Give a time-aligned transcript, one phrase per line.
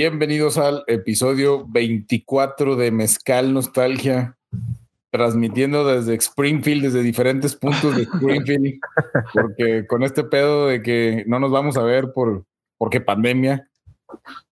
[0.00, 4.38] Bienvenidos al episodio 24 de Mezcal Nostalgia,
[5.10, 8.78] transmitiendo desde Springfield, desde diferentes puntos de Springfield,
[9.34, 12.44] porque con este pedo de que no nos vamos a ver por
[12.78, 13.68] porque pandemia,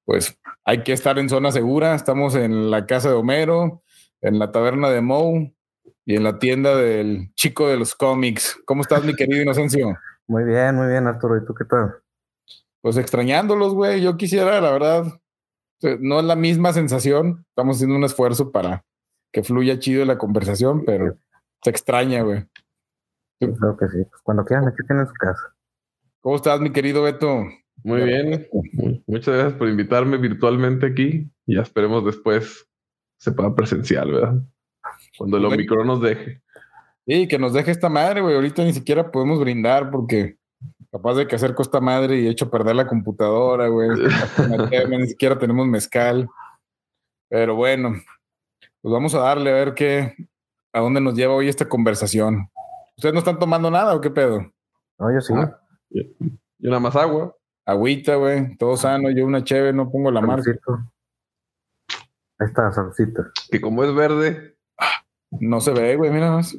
[0.04, 1.94] pues hay que estar en zona segura.
[1.94, 3.84] Estamos en la casa de Homero,
[4.22, 5.54] en la taberna de Moe
[6.04, 8.58] y en la tienda del chico de los cómics.
[8.64, 9.96] ¿Cómo estás, mi querido Inocencio?
[10.26, 11.36] Muy bien, muy bien, Arturo.
[11.36, 11.94] ¿Y tú qué tal?
[12.80, 14.02] Pues extrañándolos, güey.
[14.02, 15.04] Yo quisiera, la verdad,
[15.82, 17.44] no es la misma sensación.
[17.48, 18.84] Estamos haciendo un esfuerzo para
[19.32, 21.18] que fluya chido la conversación, pero
[21.62, 22.44] se extraña, güey.
[23.38, 24.04] Creo que sí.
[24.10, 25.54] Pues cuando quieran, aquí tienen su casa.
[26.20, 27.44] ¿Cómo estás, mi querido Beto?
[27.84, 28.48] Muy bien.
[29.06, 31.30] Muchas gracias por invitarme virtualmente aquí.
[31.46, 32.66] Ya esperemos después
[33.18, 34.42] se pueda presencial, ¿verdad?
[35.18, 36.42] Cuando el Omicron nos deje.
[37.06, 38.34] Sí, que nos deje esta madre, güey.
[38.34, 40.38] Ahorita ni siquiera podemos brindar porque
[40.90, 43.90] capaz de que hacer costa madre y hecho perder la computadora, güey.
[44.90, 46.28] ni siquiera tenemos mezcal.
[47.28, 47.94] Pero bueno,
[48.80, 50.14] pues vamos a darle a ver qué,
[50.72, 52.48] a dónde nos lleva hoy esta conversación.
[52.96, 54.52] ¿Ustedes no están tomando nada o qué pedo?
[54.98, 55.34] No, yo sí.
[55.36, 57.34] Ah, yo nada más agua.
[57.66, 59.10] Agüita, güey, todo sano.
[59.10, 60.50] Yo una cheve, no pongo la marca.
[62.38, 63.32] Ahí está, salsita.
[63.50, 64.56] Que como es verde.
[65.30, 66.56] No se ve, güey, mira más.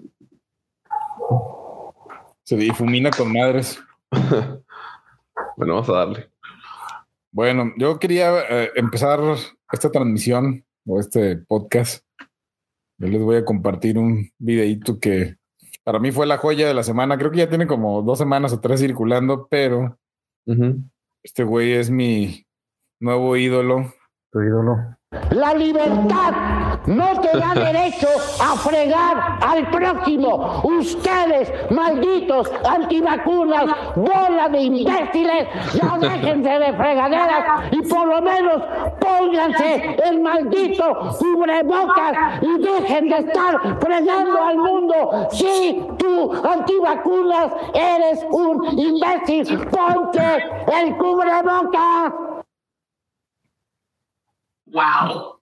[2.43, 3.79] Se difumina con madres.
[5.57, 6.31] bueno, vamos a darle.
[7.31, 9.19] Bueno, yo quería eh, empezar
[9.71, 12.03] esta transmisión o este podcast.
[12.99, 15.35] Yo les voy a compartir un videito que
[15.83, 17.17] para mí fue la joya de la semana.
[17.17, 19.99] Creo que ya tiene como dos semanas o tres circulando, pero
[21.23, 22.45] este güey es mi
[22.99, 23.93] nuevo ídolo.
[24.31, 24.96] Tu ídolo.
[25.31, 26.33] La libertad
[26.85, 28.09] no te da derecho
[28.41, 30.61] a fregar al próximo.
[30.65, 38.61] Ustedes, malditos antivacunas, bola de imbéciles, ya déjense de fregaderas y por lo menos
[38.99, 45.27] pónganse el maldito cubrebocas y dejen de estar fregando al mundo.
[45.31, 50.43] Si tú, antivacunas, eres un imbécil, ponte
[50.81, 52.26] el cubrebocas.
[54.71, 55.39] Wow.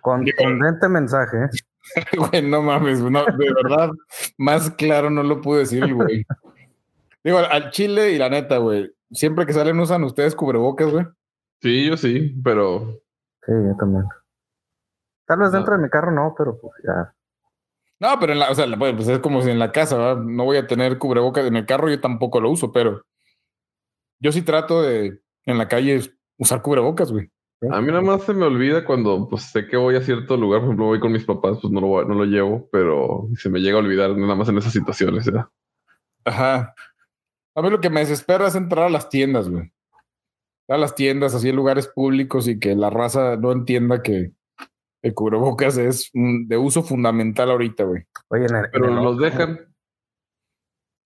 [0.00, 1.36] Contundente mensaje.
[1.36, 1.48] ¿eh?
[2.16, 3.90] Güey, no mames, no, de verdad,
[4.36, 6.24] más claro no lo pude decir, güey.
[7.24, 11.06] Digo, al chile y la neta, güey, siempre que salen usan ustedes cubrebocas, güey.
[11.62, 13.00] Sí, yo sí, pero.
[13.44, 14.04] Sí, yo también.
[15.26, 17.14] Tal vez dentro de mi carro no, pero pues ya.
[18.00, 20.22] No, pero en la, o sea, pues es como si en la casa, ¿verdad?
[20.22, 23.02] No voy a tener cubrebocas en el carro, yo tampoco lo uso, pero
[24.20, 26.00] yo sí trato de en la calle
[26.36, 27.30] usar cubrebocas, güey.
[27.60, 30.60] A mí nada más se me olvida cuando pues, sé que voy a cierto lugar,
[30.60, 33.58] por ejemplo, voy con mis papás, pues no lo, no lo llevo, pero se me
[33.58, 35.26] llega a olvidar nada más en esas situaciones.
[35.26, 35.44] ¿eh?
[36.24, 36.74] Ajá.
[37.56, 39.72] A mí lo que me desespera es entrar a las tiendas, güey.
[40.68, 44.32] A las tiendas, así en lugares públicos y que la raza no entienda que
[45.02, 48.04] el cubrebocas es de uso fundamental ahorita, güey.
[48.28, 49.58] Oye, pero los dejan.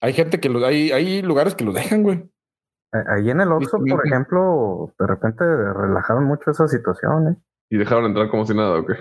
[0.03, 2.29] Hay gente que los, hay, hay lugares que los dejan, güey.
[2.93, 7.37] Ahí en el Oxxo, por ejemplo, de repente relajaron mucho esa situación, ¿eh?
[7.71, 8.97] Y dejaron entrar como si nada, ¿o qué?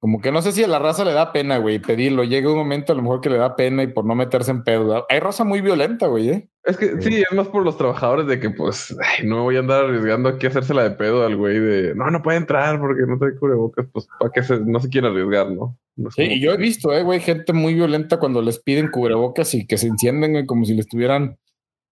[0.00, 2.24] Como que no sé si a la raza le da pena, güey, pedirlo.
[2.24, 4.64] Llega un momento a lo mejor que le da pena y por no meterse en
[4.64, 5.06] pedo.
[5.08, 6.50] Hay raza muy violenta, güey, ¿eh?
[6.64, 9.60] Es que sí, es más por los trabajadores de que, pues, no me voy a
[9.60, 13.02] andar arriesgando aquí a hacérsela de pedo al güey de no, no puede entrar porque
[13.06, 15.78] no trae cubrebocas, pues, para que se, no se quiera arriesgar, ¿no?
[16.10, 19.68] sí, y yo he visto, eh, güey, gente muy violenta cuando les piden cubrebocas y
[19.68, 21.38] que se encienden, güey, como si le estuvieran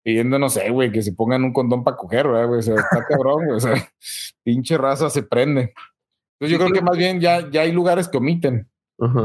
[0.02, 2.58] pidiendo, no sé, güey, que se pongan un condón para coger, güey?
[2.58, 3.56] O sea, está cabrón, güey.
[3.56, 3.74] O sea,
[4.44, 5.72] pinche raza se prende.
[6.38, 8.66] Entonces yo creo que más bien ya, ya hay lugares que omiten.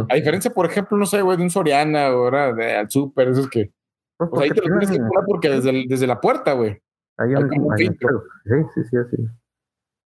[0.10, 3.50] A diferencia, por ejemplo, no sé, güey, de un Soriana, ahora de al súper, esos
[3.50, 3.74] que.
[4.18, 6.82] Pues, ahí te lo tienes que poner porque desde, desde la puerta, güey.
[7.18, 8.24] Hay un, filtro.
[8.46, 9.18] Sí, sí, sí, así.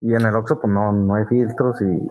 [0.03, 2.11] Y en el Oxxo, pues no, no hay filtros y.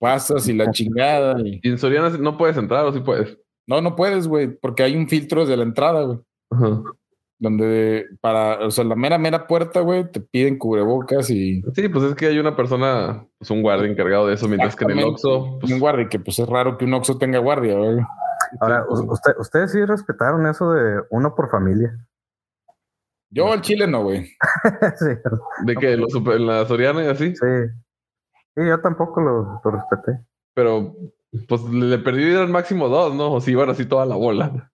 [0.00, 1.40] Pasas y la chingada.
[1.40, 1.60] Y...
[1.62, 3.38] y en Soriana no puedes entrar o sí puedes.
[3.68, 6.18] No, no puedes, güey, porque hay un filtro desde la entrada, güey.
[6.50, 6.82] Ajá
[7.40, 11.62] donde para, o sea, la mera, mera puerta, güey, te piden cubrebocas y...
[11.74, 14.84] Sí, pues es que hay una persona, pues un guardia encargado de eso, mientras que
[14.84, 15.58] en el Oxxo...
[15.58, 15.72] Pues...
[15.72, 17.98] Un guardia, que pues es raro que un Oxxo tenga guardia, güey.
[18.60, 21.96] Ahora, usted, ustedes sí respetaron eso de uno por familia.
[23.30, 24.24] Yo al chile no, güey.
[24.96, 25.06] sí.
[25.64, 25.96] ¿De qué?
[25.96, 27.34] ¿Los, ¿En la Soriana y así?
[27.36, 27.46] Sí.
[28.54, 30.20] Sí, yo tampoco lo, lo respeté.
[30.54, 30.94] Pero,
[31.48, 33.32] pues le perdí al máximo dos, ¿no?
[33.32, 34.70] O si iban así toda la bola.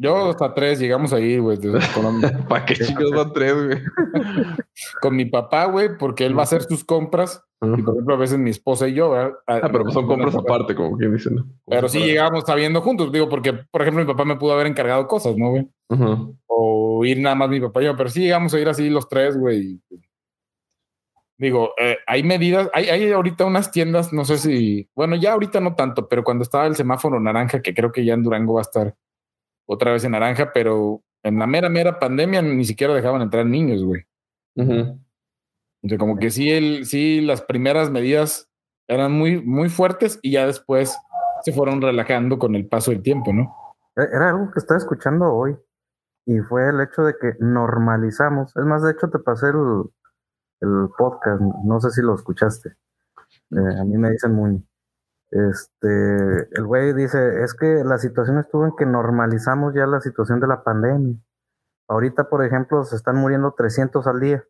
[0.00, 1.58] Yo hasta tres llegamos ahí, güey.
[2.48, 3.78] ¿Para qué chicos van tres, güey?
[5.02, 7.44] Con mi papá, güey, porque él va a hacer sus compras.
[7.60, 9.32] Y por ejemplo, a veces mi esposa y yo, ¿verdad?
[9.48, 11.44] Ah, pero pues son compras aparte, como quien dice, ¿no?
[11.66, 15.08] Pero sí llegamos sabiendo juntos, digo, porque, por ejemplo, mi papá me pudo haber encargado
[15.08, 15.68] cosas, ¿no, güey?
[16.46, 19.08] O ir nada más mi papá y yo, pero sí llegamos a ir así los
[19.08, 19.80] tres, güey.
[21.36, 25.58] digo, eh, hay medidas, hay, hay ahorita unas tiendas, no sé si, bueno, ya ahorita
[25.58, 28.60] no tanto, pero cuando estaba el semáforo naranja, que creo que ya en Durango va
[28.60, 28.94] a estar
[29.68, 33.84] otra vez en naranja, pero en la mera, mera pandemia ni siquiera dejaban entrar niños,
[33.84, 34.02] güey.
[34.56, 34.98] Ujú.
[35.82, 38.48] Entonces, como que sí, el, sí, las primeras medidas
[38.88, 40.96] eran muy, muy fuertes y ya después
[41.42, 43.54] se fueron relajando con el paso del tiempo, ¿no?
[43.96, 45.56] E- Era algo que estaba escuchando hoy
[46.26, 48.56] y fue el hecho de que normalizamos.
[48.56, 49.84] Es más, de hecho te pasé el,
[50.60, 52.70] el podcast, no sé si lo escuchaste.
[53.50, 54.64] Eh, a mí me dicen muy.
[55.30, 60.40] Este, el güey dice, es que la situación estuvo en que normalizamos ya la situación
[60.40, 61.16] de la pandemia.
[61.88, 64.44] Ahorita, por ejemplo, se están muriendo 300 al día.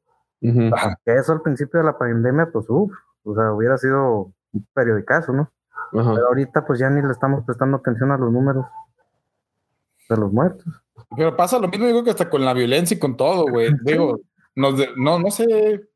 [1.04, 2.92] Que eso al principio de la pandemia, pues, uff,
[3.24, 5.50] o sea, hubiera sido un periodicazo, ¿no?
[6.14, 8.66] Pero ahorita, pues ya ni le estamos prestando atención a los números
[10.08, 10.64] de los muertos.
[11.16, 13.70] Pero pasa lo mismo, digo que hasta con la violencia y con todo, güey.
[13.84, 14.20] Digo,
[14.54, 15.88] nos de- no, no sé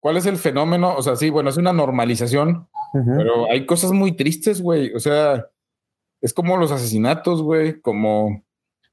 [0.00, 0.94] cuál es el fenómeno.
[0.96, 4.92] O sea, sí, bueno, es una normalización, Pero hay cosas muy tristes, güey.
[4.94, 5.46] O sea,
[6.20, 7.80] es como los asesinatos, güey.
[7.80, 8.42] Como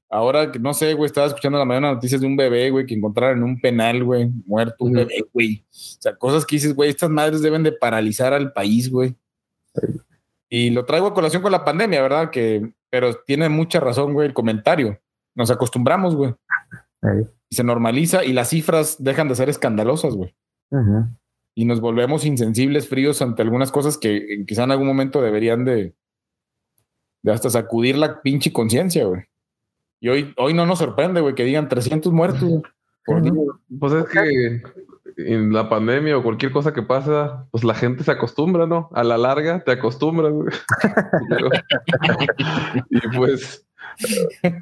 [0.09, 3.39] ahora, no sé, güey, estaba escuchando la mañana noticias de un bebé, güey, que encontraron
[3.39, 5.65] en un penal, güey, muerto un bebé, güey.
[5.69, 9.15] O sea, cosas que dices, güey, estas madres deben de paralizar al país, güey.
[10.49, 12.29] Y lo traigo a colación con la pandemia, ¿verdad?
[12.29, 14.99] Que, pero tiene mucha razón, güey, el comentario.
[15.35, 16.33] Nos acostumbramos, güey.
[17.49, 20.35] Y se normaliza y las cifras dejan de ser escandalosas, güey.
[20.71, 21.05] Ujú.
[21.57, 25.65] Y nos volvemos insensibles, fríos ante algunas cosas que eh, quizá en algún momento deberían
[25.65, 25.95] de,
[27.23, 29.23] de hasta sacudir la pinche conciencia, güey.
[29.99, 32.61] Y hoy, hoy no nos sorprende, güey, que digan 300 muertos
[33.03, 33.23] por.
[33.79, 34.61] Pues es que
[35.17, 38.91] en la pandemia o cualquier cosa que pasa, pues la gente se acostumbra, ¿no?
[38.93, 40.33] A la larga te acostumbras.
[42.91, 43.67] y pues,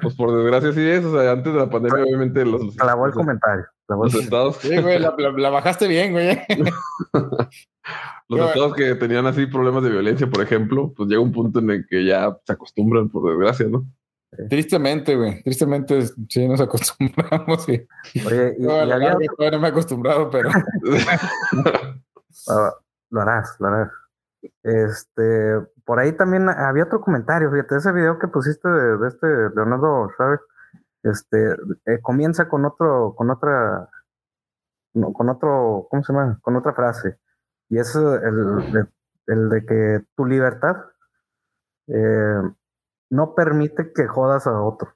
[0.00, 1.04] pues por desgracia sí es.
[1.04, 3.66] O sea, antes de la pandemia, obviamente los, Clavó el comentario.
[3.88, 6.38] El los estados, Sí, güey, la, la- la bajaste bien, güey.
[8.28, 11.70] los estados que tenían así problemas de violencia, por ejemplo, pues llega un punto en
[11.70, 13.86] el que ya se acostumbran, por desgracia, ¿no?
[14.50, 15.42] Tristemente, güey.
[15.42, 17.64] Tristemente, sí, nos acostumbramos.
[17.64, 17.86] Sí.
[18.26, 20.50] Oye, y, y había todavía no me he acostumbrado, pero
[22.48, 22.72] Ah,
[23.10, 23.90] lo harás, lo harás.
[24.62, 25.52] Este,
[25.84, 30.08] por ahí también había otro comentario, fíjate, ese video que pusiste de, de este Leonardo
[30.18, 30.40] Chávez,
[31.10, 31.56] este,
[31.86, 33.88] eh, comienza con otro, con otra,
[34.92, 36.38] con otro, ¿cómo se llama?
[36.42, 37.18] Con otra frase.
[37.68, 38.86] Y es el, de-
[39.26, 40.76] el que tu libertad
[41.88, 42.42] eh,
[43.10, 44.92] no permite que jodas a otro.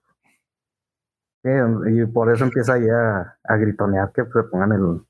[1.42, 5.00] Y por eso empieza ya a gritonear que se pongan el,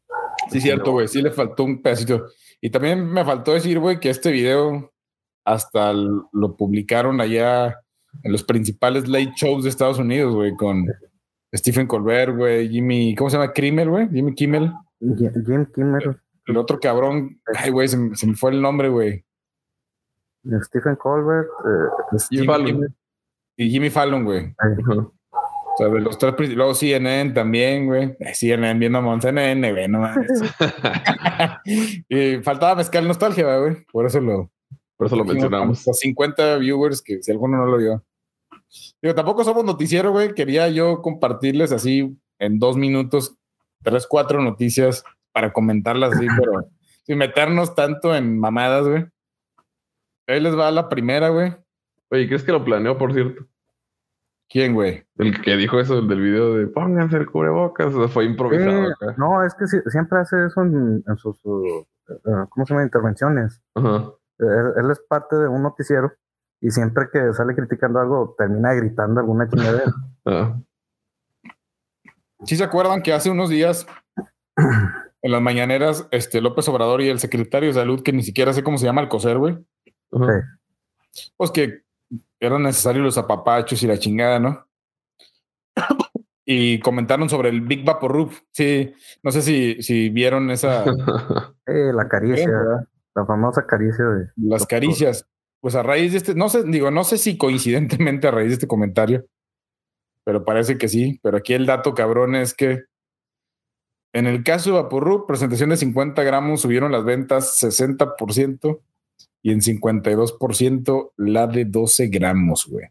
[0.49, 1.09] sí, cierto, güey.
[1.09, 2.27] Sí le faltó un pedacito.
[2.61, 4.93] Y también me faltó decir, güey, que este video
[5.45, 7.81] hasta lo publicaron allá
[8.23, 10.87] en los principales late shows de Estados Unidos, güey, con
[11.55, 13.53] Stephen Colbert, güey, Jimmy, ¿cómo se llama?
[13.53, 14.73] Kimmel, güey, Jimmy Kimmel.
[15.01, 16.17] Jim Kimmel.
[16.47, 19.25] El otro cabrón, ay, güey, se, me- se me fue el nombre, güey.
[20.63, 22.97] Stephen Colbert, eh, Jimmy Fallon.
[23.57, 24.55] Y Jimmy Fallon, güey.
[24.93, 25.13] O
[25.77, 28.17] sea, de los tres, princi- luego CNN también, güey.
[28.33, 30.29] CNN viendo a CNN, güey, no mames.
[32.09, 33.77] y faltaba mezcal nostalgia, güey.
[33.93, 34.51] Por eso lo
[35.01, 35.79] Por eso lo mencionamos.
[35.79, 38.05] hasta 50 viewers, que si alguno no lo vio.
[39.01, 40.35] Digo, tampoco somos noticiero, güey.
[40.35, 43.35] Quería yo compartirles así en dos minutos,
[43.83, 45.03] tres, cuatro noticias
[45.33, 46.53] para comentarlas así, pero
[47.05, 49.07] sin meternos tanto en mamadas, güey.
[50.27, 51.57] Ahí les va la primera, güey.
[52.11, 53.47] Oye, ¿crees que lo planeó, por cierto?
[54.51, 55.05] ¿Quién, güey?
[55.17, 58.83] El que dijo eso el del video de pónganse el cubrebocas, o sea, fue improvisado
[58.83, 59.15] Eh, acá.
[59.17, 61.87] no, es que siempre hace eso en, en sus, uh,
[62.25, 62.85] uh, ¿cómo se llama?
[62.85, 63.63] Intervenciones.
[63.75, 64.11] Ajá.
[64.41, 66.13] Él, él es parte de un noticiero
[66.61, 69.93] y siempre que sale criticando algo termina gritando alguna chingadera.
[70.27, 70.61] Ah.
[72.45, 73.87] ¿Sí se acuerdan que hace unos días
[75.23, 78.63] en las mañaneras, este López Obrador y el secretario de salud, que ni siquiera sé
[78.63, 79.59] cómo se llama el coser, güey,
[80.13, 80.59] Ajá.
[81.39, 81.85] pues que
[82.39, 84.67] eran necesarios los apapachos y la chingada, ¿no?
[86.45, 88.33] Y comentaron sobre el Big Vaporub.
[88.51, 88.93] Sí,
[89.23, 90.85] no sé si, si vieron esa,
[91.67, 94.27] Eh, la caricia, la famosa caricia de...
[94.37, 95.27] las caricias.
[95.61, 98.55] Pues a raíz de este, no sé, digo, no sé si coincidentemente a raíz de
[98.55, 99.27] este comentario,
[100.25, 101.21] pero parece que sí.
[101.23, 102.85] Pero aquí el dato cabrón es que
[104.13, 108.81] en el caso de Vaporub, presentación de 50 gramos subieron las ventas 60%
[109.43, 112.87] y en 52% la de 12 gramos, güey.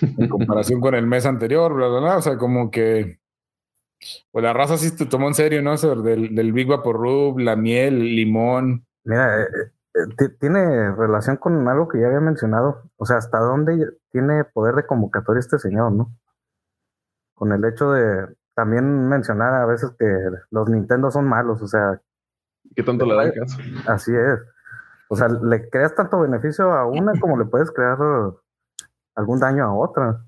[0.00, 2.16] En comparación con el mes anterior, bla, bla, bla.
[2.16, 3.20] O sea, como que.
[4.30, 5.72] Pues la raza sí se tomó en serio, ¿no?
[5.74, 8.86] Eso del, del Big Vaporub, la miel, el limón.
[9.04, 9.46] Mira, eh,
[9.94, 12.82] eh, ti- tiene relación con algo que ya había mencionado.
[12.96, 16.12] O sea, hasta dónde tiene poder de convocatoria este señor, ¿no?
[17.34, 20.06] Con el hecho de también mencionar a veces que
[20.50, 21.62] los Nintendo son malos.
[21.62, 22.00] O sea,
[22.76, 23.58] ¿Qué tanto le da caso?
[23.86, 24.38] Así es.
[25.08, 27.96] O sea, le creas tanto beneficio a una como le puedes crear
[29.14, 30.24] algún daño a otra.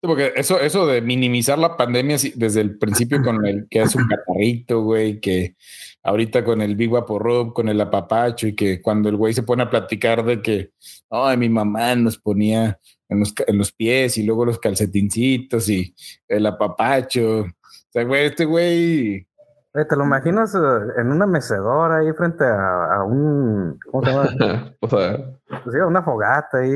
[0.00, 4.06] Porque eso, eso de minimizar la pandemia desde el principio con el que es un
[4.06, 5.56] catarrito, güey, que
[6.02, 9.62] ahorita con el Big Rub, con el apapacho, y que cuando el güey se pone
[9.62, 10.70] a platicar de que,
[11.10, 15.94] ay, mi mamá nos ponía en los, en los pies y luego los calcetincitos y
[16.26, 17.40] el apapacho.
[17.40, 19.26] O sea, güey, este güey
[19.72, 20.58] ¿Te lo imaginas eh,
[20.96, 23.78] en una mecedora ahí frente a, un.
[23.90, 24.74] ¿Cómo se llama?
[24.80, 25.34] o sea.
[25.64, 26.72] Pues una fogata ahí,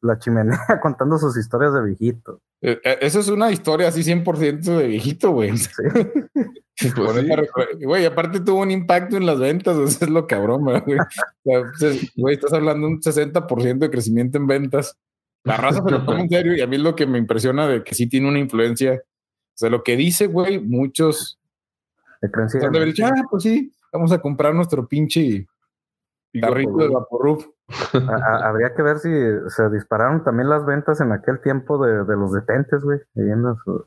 [0.00, 2.40] la chimenea contando sus historias de viejito.
[2.62, 5.56] Eh, eh, eso es una historia así 100% de viejito, güey.
[5.56, 5.82] Sí.
[6.94, 7.24] Pues
[7.80, 10.82] güey, aparte tuvo un impacto en las ventas, eso es lo cabrón, güey.
[11.42, 14.94] Pues, güey, estás hablando de un 60% de crecimiento en ventas.
[15.42, 17.66] La raza se lo toma en serio y a mí es lo que me impresiona
[17.66, 18.92] de que sí tiene una influencia.
[18.92, 21.38] O sea, lo que dice, güey, muchos
[22.20, 25.46] de ah, pues sí, vamos a comprar nuestro pinche
[26.34, 27.54] gorrito de Vaporub.
[28.42, 29.10] Habría que ver si
[29.48, 33.00] se dispararon también las ventas en aquel tiempo de, de los detentes, güey.
[33.14, 33.86] ¿Cómo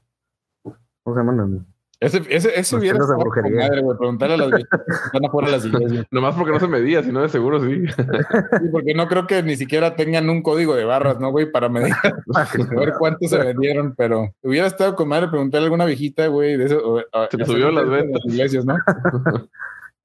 [1.05, 1.65] se llaman?
[2.01, 2.98] Ese, ese, ese hubiera.
[2.98, 6.08] Madre, güey, preguntarle a las están afuera de las iglesias.
[6.12, 7.88] Nomás porque no se medía, sino de seguro sí.
[7.88, 8.68] sí.
[8.72, 11.51] Porque no creo que ni siquiera tengan un código de barras, ¿no, güey?
[11.51, 11.94] Para medir,
[12.36, 16.56] a ver cuántos se vendieron, pero hubiera estado con madre preguntarle a alguna viejita, güey,
[16.56, 17.03] de eso.
[17.32, 18.22] se subió las ventas.
[18.24, 18.77] Las iglesias, ¿no?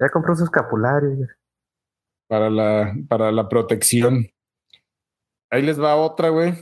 [0.01, 1.29] ya compró su escapulario.
[2.29, 4.27] Para la, para la protección.
[5.49, 6.55] Ahí les va otra, güey.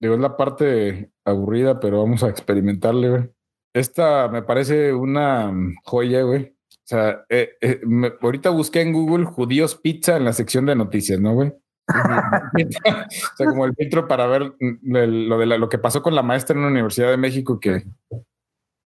[0.00, 3.34] Digo, es la parte aburrida, pero vamos a experimentarle, güey.
[3.74, 5.52] Esta me parece una
[5.84, 6.54] joya, güey.
[6.70, 7.80] O sea, eh, eh,
[8.20, 11.52] ahorita busqué en Google judíos pizza en la sección de noticias, ¿no, güey?
[11.88, 16.56] o sea, como el filtro para ver lo, de lo que pasó con la maestra
[16.56, 17.84] en la Universidad de México, que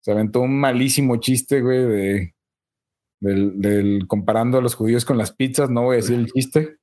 [0.01, 2.35] se aventó un malísimo chiste, güey, de,
[3.21, 5.69] del, comparando a los judíos con las pizzas.
[5.69, 6.79] No voy a decir el chiste.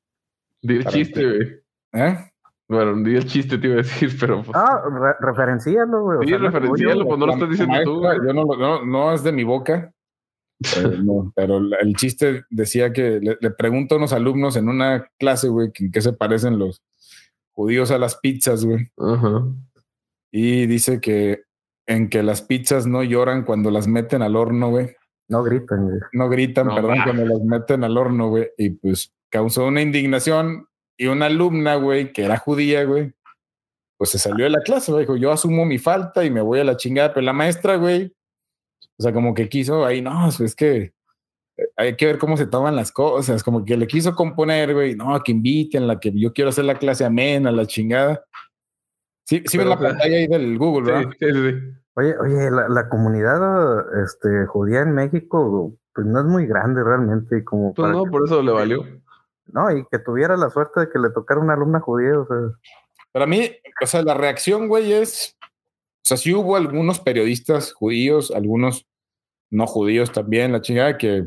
[0.61, 1.63] Di el chiste, güey.
[1.93, 2.31] ¿Eh?
[2.67, 4.43] Bueno, di el chiste, te iba a decir, pero.
[4.43, 4.81] Pues, ah,
[5.19, 6.27] referencialo, güey.
[6.27, 8.01] Sí, referencialo, pues no lo estás diciendo tú.
[8.03, 9.91] Yo no, no, no, es de mi boca.
[10.77, 15.07] Eh, no, pero el chiste decía que le, le, pregunto a unos alumnos en una
[15.19, 16.81] clase, güey, en qué se parecen los
[17.51, 18.91] judíos a las pizzas, güey.
[18.97, 19.43] Ajá.
[20.31, 21.43] Y dice que
[21.87, 24.95] en que las pizzas no lloran cuando las meten al horno, güey.
[25.27, 25.99] No gritan, güey.
[26.13, 28.49] No gritan, perdón, cuando las meten al horno, güey.
[28.57, 30.67] Y pues causó una indignación
[30.97, 33.13] y una alumna, güey, que era judía, güey,
[33.97, 36.59] pues se salió de la clase, güey, dijo, yo asumo mi falta y me voy
[36.59, 38.13] a la chingada, pero la maestra, güey,
[38.97, 40.93] o sea, como que quiso ahí, no, es que
[41.57, 44.95] eh, hay que ver cómo se toman las cosas, como que le quiso componer, güey,
[44.95, 48.23] no, que inviten, la que yo quiero hacer la clase amena, la chingada.
[49.25, 51.11] Sí, sí ven la pantalla ahí del Google, ¿verdad?
[51.19, 51.55] Sí, sí, sí.
[51.97, 57.43] Oye, oye, la, la, comunidad este, judía en México, pues no es muy grande realmente.
[57.45, 58.83] Como pues no, por eso le valió.
[59.47, 62.37] No, y que tuviera la suerte de que le tocara una alumna judía, o sea.
[63.11, 63.49] Para mí,
[63.81, 65.37] o sea, la reacción, güey, es.
[65.41, 68.85] O sea, sí hubo algunos periodistas judíos, algunos
[69.49, 71.25] no judíos también, la chingada que.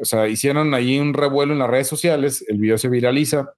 [0.00, 3.54] O sea, hicieron ahí un revuelo en las redes sociales, el video se viraliza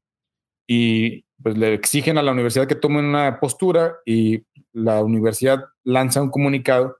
[0.66, 6.22] y pues le exigen a la universidad que tome una postura y la universidad lanza
[6.22, 6.98] un comunicado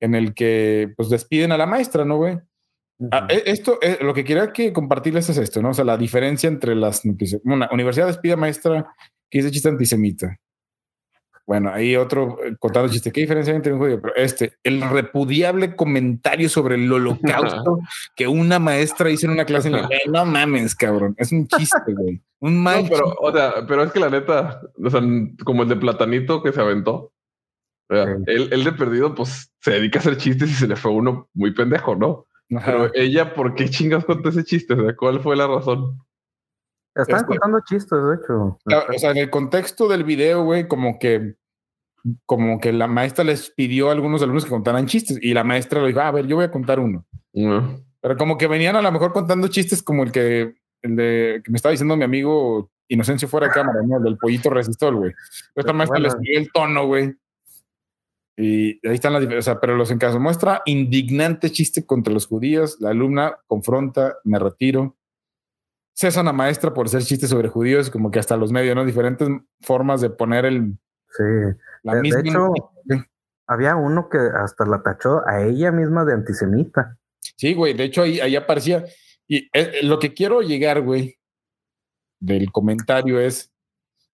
[0.00, 2.38] en el que pues despiden a la maestra, ¿no, güey?
[3.12, 5.70] Ah, e, esto, eh, lo que quería que compartirles es esto, ¿no?
[5.70, 7.40] O sea, la diferencia entre las noticias.
[7.44, 8.92] Una universidad despide maestra
[9.30, 10.36] que dice chiste antisemita.
[11.46, 13.10] Bueno, ahí otro eh, contando chiste.
[13.10, 14.02] ¿Qué diferencia hay entre un judío?
[14.02, 17.78] Pero este, el repudiable comentario sobre el holocausto
[18.16, 21.14] que una maestra hizo en una clase en la no mames, cabrón.
[21.16, 22.20] Es un chiste, güey.
[22.40, 22.86] Un mal.
[22.90, 25.00] pero, o sea, pero es que la neta, o sea,
[25.42, 27.12] como el de Platanito que se aventó.
[27.88, 31.30] él, él de perdido, pues se dedica a hacer chistes y se le fue uno
[31.32, 32.26] muy pendejo, ¿no?
[32.48, 34.74] Pero ella, ¿por qué chingas contó ese chiste?
[34.74, 35.98] O sea, ¿cuál fue la razón?
[36.94, 38.58] Están este contando chistes, de hecho.
[38.64, 41.36] o sea, en el contexto del video, güey, como que
[42.26, 45.80] como que la maestra les pidió a algunos alumnos que contaran chistes y la maestra
[45.80, 47.04] le dijo, a ver, yo voy a contar uno.
[47.32, 51.50] Pero como que venían a lo mejor contando chistes como el que, el de, que
[51.50, 53.98] me estaba diciendo mi amigo Inocencio fuera de cámara, ¿no?
[53.98, 55.12] El del pollito resistor, güey.
[55.54, 57.14] Esta maestra les pidió el tono, güey.
[58.40, 62.76] Y ahí están las diferencias, pero los en caso muestra indignante chiste contra los judíos,
[62.78, 64.96] la alumna confronta, me retiro.
[65.92, 68.84] Cesa una maestra por hacer chistes sobre judíos, como que hasta los medios, ¿no?
[68.84, 69.28] Diferentes
[69.60, 70.78] formas de poner el...
[71.10, 71.24] Sí.
[71.82, 72.20] La de, misma...
[72.20, 72.52] hecho,
[73.48, 76.96] había uno que hasta la tachó a ella misma de antisemita.
[77.18, 78.84] Sí, güey, de hecho ahí, ahí aparecía.
[79.26, 81.18] Y eh, lo que quiero llegar, güey,
[82.20, 83.52] del comentario es,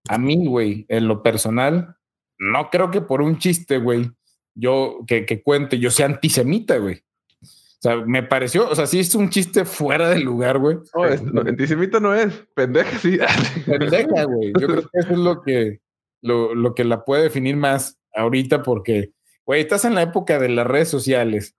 [0.07, 1.97] a mí, güey, en lo personal,
[2.43, 4.11] no creo que por un chiste, güey,
[4.53, 7.01] yo que, que cuente, yo sea antisemita, güey.
[7.41, 10.77] O sea, me pareció, o sea, sí es un chiste fuera de lugar, güey.
[10.95, 13.17] No, es, no, antisemita no es, pendeja, sí.
[13.65, 14.53] Pendeja, güey.
[14.59, 15.79] Yo creo que eso es lo que,
[16.21, 19.11] lo, lo que la puede definir más ahorita porque,
[19.45, 21.55] güey, estás en la época de las redes sociales.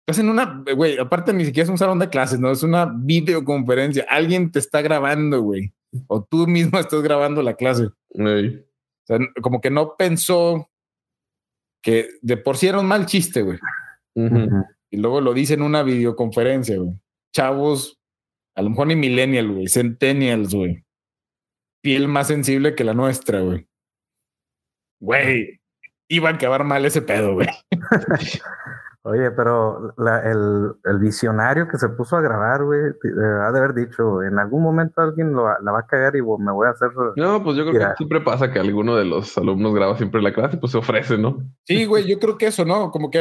[0.00, 2.86] Estás en una, güey, aparte ni siquiera es un salón de clases, no, es una
[2.86, 4.06] videoconferencia.
[4.08, 5.72] Alguien te está grabando, güey.
[6.06, 7.88] O tú mismo estás grabando la clase.
[8.10, 8.64] Ey.
[9.10, 10.70] Sea, como que no pensó
[11.82, 13.58] que de por sí era un mal chiste, güey.
[14.90, 16.94] Y luego lo dice en una videoconferencia, güey.
[17.34, 18.00] Chavos,
[18.54, 20.84] a lo mejor ni millennial, güey, centennials, güey.
[21.82, 23.66] Piel más sensible que la nuestra, güey.
[25.00, 25.60] Güey,
[26.08, 27.48] iba a acabar mal ese pedo, güey.
[29.02, 32.92] Oye, pero la- el, el visionario que se puso a grabar, güey, eh,
[33.42, 36.52] ha de haber dicho, en algún momento alguien lo, la va a cagar y me
[36.52, 36.90] voy a hacer...
[37.16, 40.34] No, pues yo creo que siempre pasa que alguno de los alumnos graba siempre la
[40.34, 41.38] clase, pues se ofrece, ¿no?
[41.66, 42.90] Sí, güey, yo creo que eso, ¿no?
[42.90, 43.20] Como que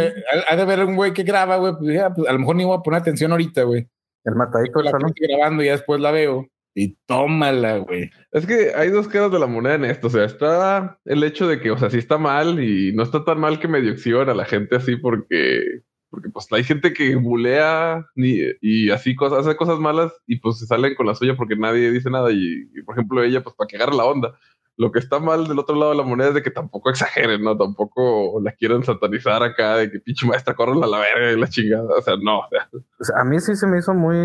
[0.49, 2.57] ha, ha de haber un güey que graba, güey, pues, ya, pues, a lo mejor
[2.57, 3.87] ni voy a poner atención ahorita, güey.
[4.25, 5.09] El matadito La salón.
[5.15, 6.45] estoy grabando y ya después la veo.
[6.75, 8.09] Y tómala, güey.
[8.31, 10.07] Es que hay dos caras de la moneda en esto.
[10.07, 13.25] O sea, está el hecho de que, o sea, sí está mal y no está
[13.25, 17.15] tan mal que medio exhiban a la gente así porque, porque pues hay gente que
[17.15, 21.35] bulea ni, y así cosas, hace cosas malas y pues se salen con la suya
[21.35, 22.31] porque nadie dice nada.
[22.31, 24.37] Y, y, por ejemplo, ella, pues para que agarre la onda.
[24.79, 27.43] Lo que está mal del otro lado de la moneda es de que tampoco exageren,
[27.43, 27.57] ¿no?
[27.57, 31.47] Tampoco la quieran satanizar acá de que pinche maestra corren a la verga y la
[31.49, 31.97] chingada.
[31.97, 32.39] O sea, no.
[32.39, 34.17] O sea, O sea, a mí sí se me hizo muy,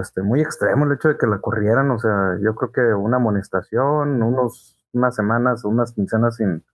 [0.00, 1.92] este, muy extremo el hecho de que la corrieran.
[1.92, 6.64] O sea, yo creo que una amonestación, unos, unas semanas, unas quincenas sin,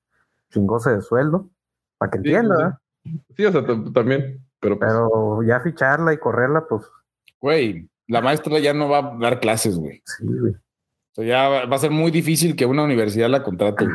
[0.48, 1.50] sin goce de sueldo,
[1.98, 2.62] para que Sí, entienda, sí.
[2.62, 2.78] ¿verdad?
[3.36, 4.42] sí, o sea, también.
[4.60, 6.90] Pero, pues, Pero ya ficharla y correrla, pues
[7.40, 10.00] Güey, la maestra ya no va a dar clases, güey.
[10.06, 10.56] sí, güey.
[11.18, 13.86] O sea, ya va va a ser muy difícil que una universidad la contrate.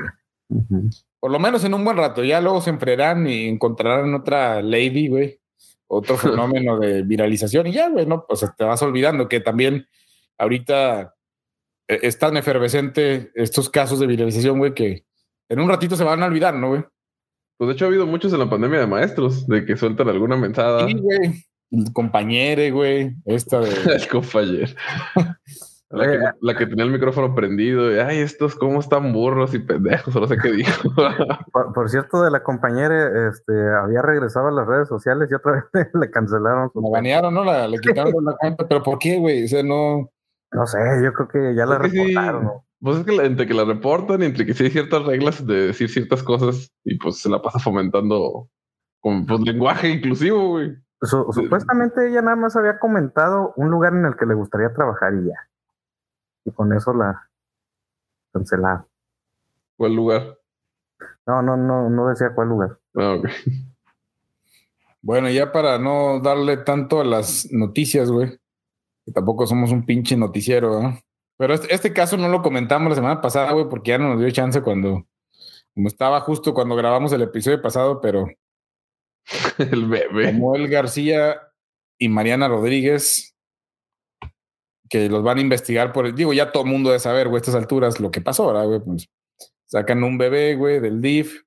[1.19, 2.21] Por lo menos en un buen rato.
[2.23, 5.39] Ya luego se enfriarán y encontrarán otra lady, güey.
[5.87, 7.67] Otro fenómeno de viralización.
[7.67, 9.87] Y ya, güey, no, o sea, te vas olvidando que también
[10.37, 11.15] ahorita
[11.87, 15.05] eh, es tan efervescente estos casos de viralización, güey, que
[15.47, 16.83] en un ratito se van a olvidar, ¿no, güey?
[17.57, 20.35] pues de hecho ha habido muchos en la pandemia de maestros, de que sueltan alguna
[20.35, 20.85] mensada.
[20.85, 21.45] Sí, güey.
[21.71, 23.15] El compañere, güey.
[23.25, 23.69] Esta de.
[23.95, 24.67] El compañero.
[25.93, 29.53] La que, Oye, la que tenía el micrófono prendido y, ay, estos cómo están burros
[29.53, 30.89] y pendejos, o no sé qué dijo.
[31.53, 35.69] Por, por cierto, de la compañera, este, había regresado a las redes sociales y otra
[35.71, 37.43] vez le cancelaron su La banearon, ¿no?
[37.43, 38.67] La, le quitaron la cuenta.
[38.67, 39.45] Pero ¿por qué, güey?
[39.45, 40.09] O sea, no.
[40.51, 41.89] No sé, yo creo que ya la sí.
[41.89, 42.43] reportaron.
[42.43, 42.65] ¿no?
[42.79, 45.67] Pues es que entre que la reportan y entre que sí hay ciertas reglas de
[45.67, 48.49] decir ciertas cosas y pues se la pasa fomentando
[48.99, 50.75] con pues, lenguaje inclusivo, güey.
[51.01, 55.13] Su- supuestamente ella nada más había comentado un lugar en el que le gustaría trabajar
[55.13, 55.35] y ya.
[56.45, 57.29] Y con eso la
[58.31, 58.85] cancelaron.
[59.77, 60.37] ¿Cuál lugar?
[61.25, 62.79] No, no, no, no decía cuál lugar.
[62.95, 63.29] Ah, ok.
[65.01, 68.39] Bueno, ya para no darle tanto a las noticias, güey,
[69.05, 70.99] que tampoco somos un pinche noticiero, ¿no?
[71.37, 74.19] Pero este, este caso no lo comentamos la semana pasada, güey, porque ya no nos
[74.19, 75.05] dio chance cuando,
[75.73, 78.27] como estaba justo cuando grabamos el episodio pasado, pero
[79.57, 80.31] El bebé.
[80.31, 81.41] Samuel García
[81.97, 83.32] y Mariana Rodríguez,
[84.93, 87.41] que los van a investigar por, digo, ya todo el mundo debe saber, güey, a
[87.41, 88.79] estas alturas lo que pasó, ¿verdad, güey?
[88.79, 89.09] Pues
[89.65, 91.41] sacan un bebé, güey, del DIF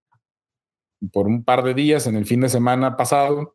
[1.13, 3.55] por un par de días en el fin de semana pasado.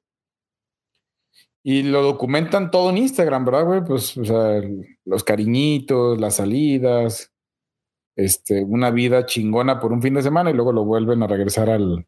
[1.61, 3.83] Y lo documentan todo en Instagram, ¿verdad, güey?
[3.83, 4.61] Pues, o sea,
[5.03, 7.33] los cariñitos, las salidas,
[8.15, 11.69] este, una vida chingona por un fin de semana y luego lo vuelven a regresar
[11.69, 12.07] al,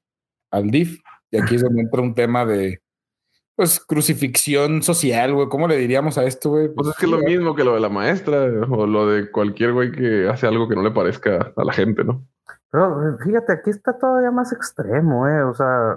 [0.52, 1.02] al DIF.
[1.32, 2.82] Y aquí es donde entra un tema de,
[3.56, 5.50] pues, crucifixión social, güey.
[5.50, 6.70] ¿Cómo le diríamos a esto, güey?
[6.70, 9.74] Pues es que es lo mismo que lo de la maestra o lo de cualquier
[9.74, 12.26] güey que hace algo que no le parezca a la gente, ¿no?
[12.72, 15.44] Pero eh, fíjate, aquí está todavía más extremo, ¿eh?
[15.44, 15.96] O sea,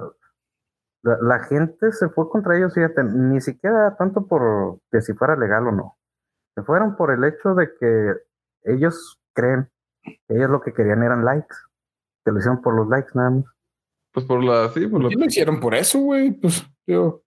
[1.02, 5.36] la, la gente se fue contra ellos, fíjate, ni siquiera tanto por que si fuera
[5.36, 5.96] legal o no.
[6.54, 8.14] Se fueron por el hecho de que
[8.64, 9.70] ellos creen
[10.02, 11.56] que ellos lo que querían eran likes.
[12.24, 13.44] Que lo hicieron por los likes nada más.
[14.12, 16.32] Pues por la, sí, por la, ¿Por qué lo hicieron por eso, güey?
[16.32, 17.22] Pues, yo...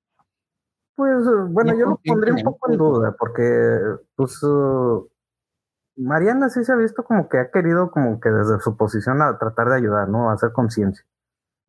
[1.00, 3.80] Pues eh, bueno, No yo lo pondría un poco en duda, porque
[4.18, 5.10] pues eh,
[5.96, 9.38] Mariana sí se ha visto como que ha querido como que desde su posición a
[9.40, 10.30] tratar de ayudar, ¿no?
[10.30, 11.06] A hacer conciencia.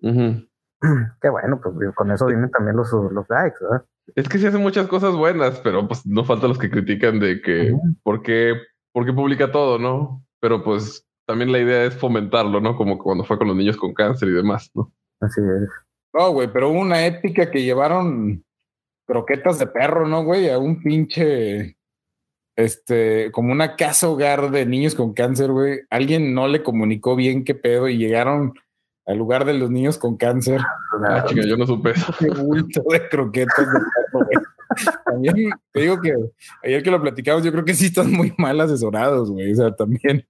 [0.03, 0.49] Ujú.
[1.23, 3.85] Que bueno, pues con eso vienen también los, los likes, ¿verdad?
[4.16, 7.40] Es que sí hace muchas cosas buenas, pero pues no falta los que critican de
[7.40, 8.55] que por qué,
[8.93, 10.25] por qué publica todo, ¿no?
[10.40, 12.75] Pero pues también la idea es fomentarlo, ¿no?
[12.75, 14.93] Como cuando fue con los niños con cáncer y demás, ¿no?
[15.21, 15.69] Así es.
[16.12, 18.43] No, güey, pero hubo una épica que llevaron
[19.11, 20.49] croquetas de perro, ¿no, güey?
[20.51, 21.77] A un pinche,
[22.57, 25.81] este, como una casa hogar de niños con cáncer, güey.
[25.90, 28.55] Alguien no le comunicó bien qué pedo y llegaron
[29.07, 30.61] al lugar de los niños con cáncer.
[31.05, 32.14] Ah, chica, yo no supe eso.
[32.20, 34.38] Qué bulto de croquetas de perro, güey.
[35.05, 36.14] también te digo que
[36.62, 39.53] ayer que lo platicamos, yo creo que sí están muy mal asesorados, güey.
[39.53, 40.25] O sea, también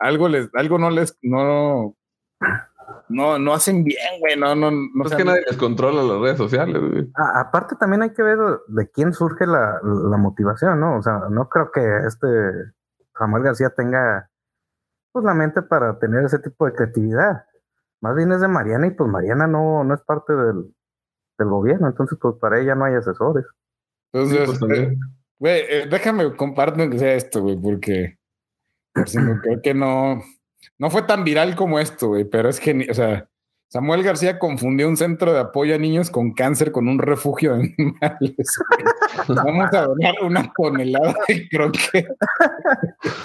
[0.00, 1.94] algo les, algo no les, no,
[3.08, 4.36] no, no hacen bien, güey.
[4.36, 5.04] No, no, no.
[5.04, 7.10] Es que nadie les controla las redes sociales, güey.
[7.14, 10.98] A- aparte también hay que ver de quién surge la, la motivación, ¿no?
[10.98, 12.26] O sea, no creo que este
[13.18, 14.28] Samuel García tenga
[15.12, 17.44] pues la mente para tener ese tipo de creatividad.
[18.00, 20.74] Más bien es de Mariana y pues Mariana no, no es parte del,
[21.38, 23.44] del gobierno, entonces pues para ella no hay asesores.
[24.12, 24.84] Entonces, Sí, pues, también.
[24.92, 24.96] eh,
[25.38, 28.18] güey, eh, déjame compartir que sea esto, güey, porque
[28.92, 30.20] por si no- creo que no,
[30.78, 33.28] no fue tan viral como esto, güey, pero es que, o sea,
[33.68, 37.74] Samuel García confundió un centro de apoyo a niños con cáncer con un refugio de
[37.76, 38.58] animales.
[38.68, 38.84] güey.
[39.44, 42.16] Vamos a donar una tonelada de croquetas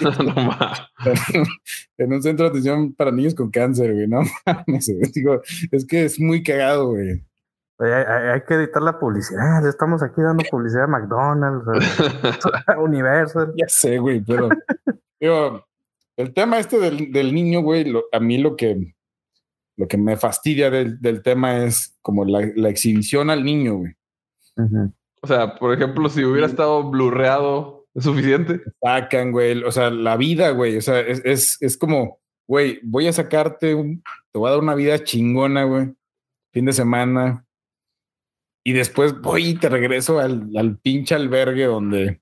[0.00, 1.20] no mames.
[1.98, 4.90] en un centro de atención para niños con cáncer, güey, no mames.
[5.14, 7.22] Digo, es que es muy cagado, güey.
[7.78, 11.66] Hay, hay- hay que editar la publicidad, estamos aquí dando publicidad a McDonald's,
[12.66, 13.52] a Universal.
[13.56, 14.48] Ya sé, güey, pero
[15.20, 15.64] digo,
[16.16, 18.94] el tema este del, del niño, güey, lo- a mí lo que
[19.76, 23.94] lo que me fastidia del, del tema es como la, la exhibición al niño, güey.
[25.22, 28.60] O sea, por ejemplo, si hubiera estado blurreado, ¿es suficiente?
[28.82, 33.06] Sacan, güey, o sea, la vida, güey, o sea, es, es, es como, güey, voy
[33.06, 35.94] a sacarte, un- te voy a dar una vida chingona, güey,
[36.52, 37.46] fin de semana,
[38.62, 42.20] y después voy y te regreso al, al pinche albergue donde...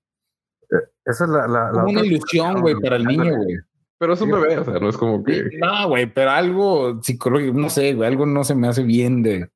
[1.04, 3.56] Esa es la, la, la Como una otra ilusión, güey, para el niño, güey.
[3.98, 5.50] Pero es un bebé, o sea, no es como que.
[5.60, 9.50] No, güey, pero algo psicológico, no sé, güey, algo no se me hace bien de...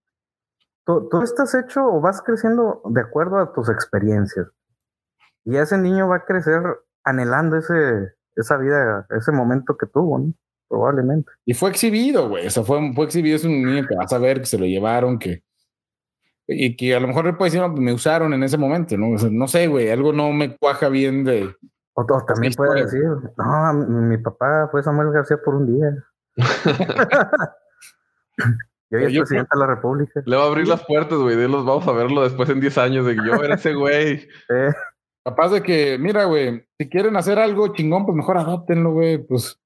[0.84, 4.48] Tú, tú estás hecho o vas creciendo de acuerdo a tus experiencias.
[5.44, 6.60] Y ese niño va a crecer
[7.04, 10.34] anhelando ese, esa vida, ese momento que tuvo, ¿no?
[10.68, 11.30] Probablemente.
[11.44, 12.46] Y fue exhibido, güey.
[12.46, 13.36] O sea, fue, fue exhibido.
[13.36, 15.42] Es un niño que vas a ver que se lo llevaron, que.
[16.48, 18.96] Y que a lo mejor él puede decir, no, pues me usaron en ese momento,
[18.96, 19.10] ¿no?
[19.10, 19.90] O sea, no sé, güey.
[19.90, 21.54] Algo no me cuaja bien de.
[21.94, 23.02] O, o también puede decir,
[23.36, 25.90] no, mi, mi papá fue Samuel García por un día.
[28.90, 30.22] y hoy es yo presidente de la República.
[30.24, 31.36] Le va a abrir las puertas, güey.
[31.36, 34.28] De los vamos a verlo después en 10 años de que yo era ese güey.
[34.50, 34.70] Eh,
[35.24, 39.18] Capaz de que, mira, güey, si quieren hacer algo chingón, pues mejor adóptenlo, güey.
[39.18, 39.56] Pues,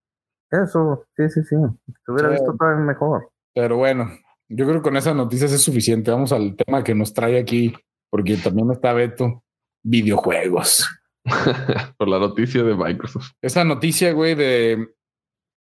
[0.51, 1.57] eso, sí, sí, sí.
[2.05, 2.35] Te hubiera Sí.
[2.35, 3.31] visto todavía mejor.
[3.55, 4.05] pero bueno,
[4.51, 6.11] yo creo que con esas noticias es suficiente.
[6.11, 7.75] Vamos al tema que nos trae aquí,
[8.11, 9.43] porque también está Beto.
[9.83, 10.87] Videojuegos.
[11.99, 13.33] Por la noticia de Microsoft.
[13.43, 14.89] Esa noticia, güey, de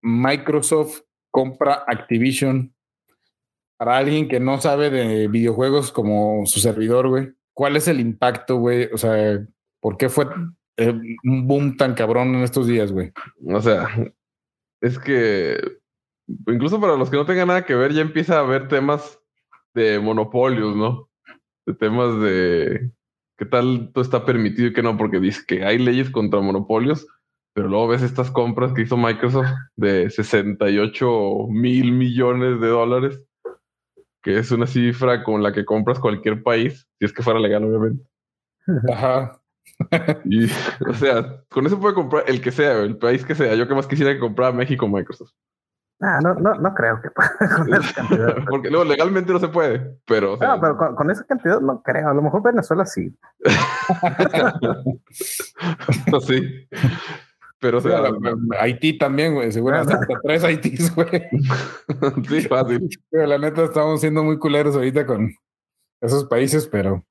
[0.01, 2.73] Microsoft compra Activision.
[3.77, 8.57] Para alguien que no sabe de videojuegos como su servidor, güey, ¿cuál es el impacto,
[8.57, 8.89] güey?
[8.93, 9.45] O sea,
[9.81, 10.27] ¿por qué fue
[10.77, 13.11] eh, un boom tan cabrón en estos días, güey?
[13.45, 13.89] O sea,
[14.81, 15.59] es que
[16.47, 19.19] incluso para los que no tengan nada que ver, ya empieza a haber temas
[19.73, 21.09] de monopolios, ¿no?
[21.65, 22.91] De temas de
[23.37, 27.07] qué tal todo está permitido y qué no, porque dice que hay leyes contra monopolios,
[27.53, 33.23] pero luego ves estas compras que hizo Microsoft de 68 mil millones de dólares,
[34.23, 37.63] que es una cifra con la que compras cualquier país, si es que fuera legal,
[37.63, 38.03] obviamente.
[38.91, 39.39] Ajá.
[40.25, 40.45] Y,
[40.87, 43.55] o sea, con eso puede comprar el que sea, el país que sea.
[43.55, 45.31] Yo que más quisiera que comprara México Microsoft.
[46.01, 48.35] Ah, no, no, no creo que pueda con esa cantidad.
[48.49, 51.61] Porque luego legalmente no se puede, pero, o sea, No, pero con, con esa cantidad
[51.61, 52.09] no creo.
[52.09, 53.15] A lo mejor Venezuela sí.
[56.27, 56.67] sí.
[57.59, 58.01] Pero, o sea,
[58.59, 59.51] Haití también, güey.
[59.51, 61.07] Seguro hasta tres Haitis, güey.
[62.27, 62.89] sí, fácil.
[63.09, 65.33] Pero La neta, estamos siendo muy culeros ahorita con
[66.01, 67.05] esos países, pero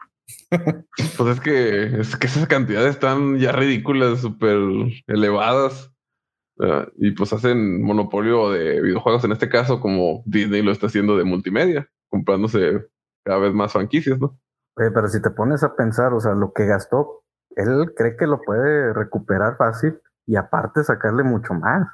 [1.17, 4.59] Pues es que, es que esas cantidades están ya ridículas, súper
[5.07, 5.91] elevadas.
[6.97, 11.25] Y pues hacen monopolio de videojuegos, en este caso, como Disney lo está haciendo de
[11.25, 12.87] multimedia, comprándose
[13.25, 14.39] cada vez más franquicias, ¿no?
[14.77, 17.25] Oye, pero si te pones a pensar, o sea, lo que gastó,
[17.57, 21.89] él cree que lo puede recuperar fácil y aparte sacarle mucho más.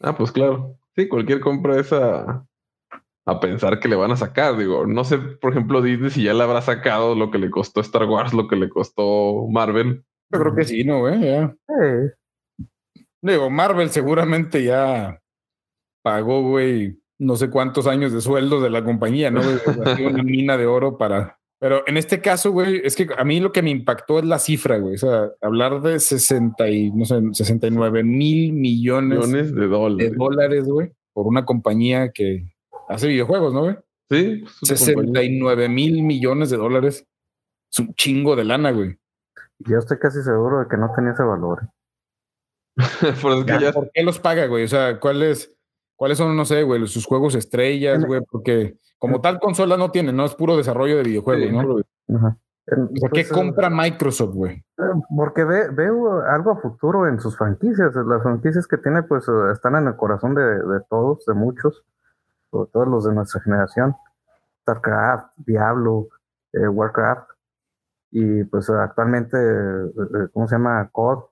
[0.00, 0.76] Ah, pues claro.
[0.96, 2.44] Sí, cualquier compra es a,
[3.26, 4.56] a pensar que le van a sacar.
[4.56, 7.80] Digo, no sé, por ejemplo, Disney si ya le habrá sacado lo que le costó
[7.80, 10.04] Star Wars, lo que le costó Marvel.
[10.32, 11.20] yo creo que sí, ¿no, güey?
[11.20, 11.54] Ya.
[11.82, 12.10] Eh,
[13.22, 15.20] Digo, Marvel seguramente ya
[16.02, 19.40] pagó, güey, no sé cuántos años de sueldo de la compañía, ¿no?
[19.42, 20.04] güey?
[20.06, 21.38] Una mina de oro para.
[21.58, 24.38] Pero en este caso, güey, es que a mí lo que me impactó es la
[24.38, 24.94] cifra, güey.
[24.94, 29.68] O sea, hablar de 60 y, no sé, 69 mil millones, Millones de de
[30.16, 30.66] dólares.
[30.66, 32.54] güey, por una compañía que
[32.88, 33.76] hace videojuegos, ¿no, güey?
[34.08, 35.20] Sí, pues, una compañía.
[35.22, 37.06] 69 mil millones de dólares.
[37.70, 38.96] Es un chingo de lana, güey.
[39.58, 41.68] yo estoy casi seguro de que no tenía ese valor.
[43.22, 44.64] Por eso es que ya- ¿Por qué los paga, güey?
[44.64, 45.54] O sea, ¿cuáles,
[45.96, 48.20] cuáles son, no sé, güey, sus juegos estrellas, güey?
[48.30, 52.16] Porque como tal consola no tiene, no es puro desarrollo de videojuegos, sí, ¿no?
[52.16, 52.36] Ajá.
[52.66, 54.64] Sea, ¿qué eh, compra Microsoft, güey?
[55.16, 57.92] Porque ve, veo algo a futuro en sus franquicias.
[57.94, 61.82] Las franquicias que tiene, pues eh, están en el corazón de, de todos, de muchos,
[62.50, 63.96] sobre todo los de nuestra generación.
[64.62, 66.08] StarCraft, Diablo,
[66.52, 67.28] eh, Warcraft.
[68.12, 70.88] Y pues actualmente, eh, eh, ¿cómo se llama?
[70.92, 71.24] COD.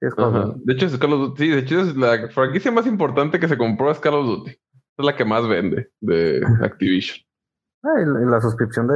[0.00, 1.42] De hecho, es Call of Duty.
[1.42, 4.50] Sí, de hecho, es la franquicia más importante que se compró es Call of Duty.
[4.50, 7.18] Es la que más vende de Activision.
[7.82, 8.94] Ah, y, la- suscripción de,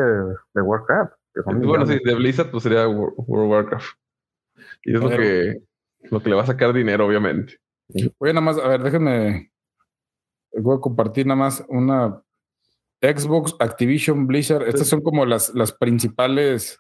[0.54, 1.12] de Warcraft.
[1.46, 3.86] Bueno, sí, de Blizzard pues sería World of Warcraft.
[4.84, 5.62] Y es lo que,
[6.10, 7.58] lo que le va a sacar dinero, obviamente.
[8.18, 9.50] Voy a nada más, a ver, déjenme.
[10.52, 12.22] Voy a compartir nada más una
[13.00, 14.68] Xbox, Activision, Blizzard.
[14.68, 16.78] Estas son como las, las principales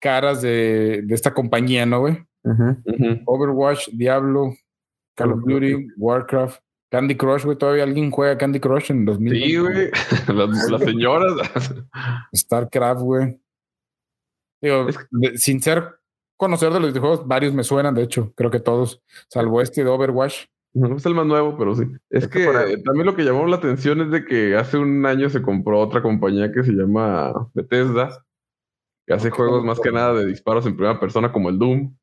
[0.00, 2.27] caras de, de esta compañía, ¿no, güey?
[3.26, 4.54] Overwatch, Diablo,
[5.16, 7.56] Call of Duty, Warcraft, Candy Crush, güey.
[7.58, 9.32] ¿Todavía alguien juega Candy Crush en 2000?
[9.32, 9.90] Sí, güey.
[10.34, 11.32] Las, las señoras.
[12.34, 13.40] StarCraft, güey.
[14.62, 15.96] Digo, Es- de- sin ser
[16.36, 19.90] conocer de los videojuegos, varios me suenan, de hecho, creo que todos, salvo este de
[19.90, 20.46] Overwatch.
[20.74, 21.82] No es el más nuevo, pero sí.
[22.10, 25.04] Es Es que que también lo que llamó la atención es de que hace un
[25.06, 28.24] año se compró otra compañía que se llama Bethesda,
[29.06, 31.96] que hace juegos más que nada de disparos en primera persona como el Doom.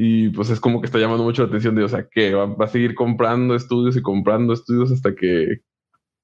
[0.00, 2.46] Y pues es como que está llamando mucho la atención de, o sea, que va,
[2.46, 5.62] va a seguir comprando estudios y comprando estudios hasta que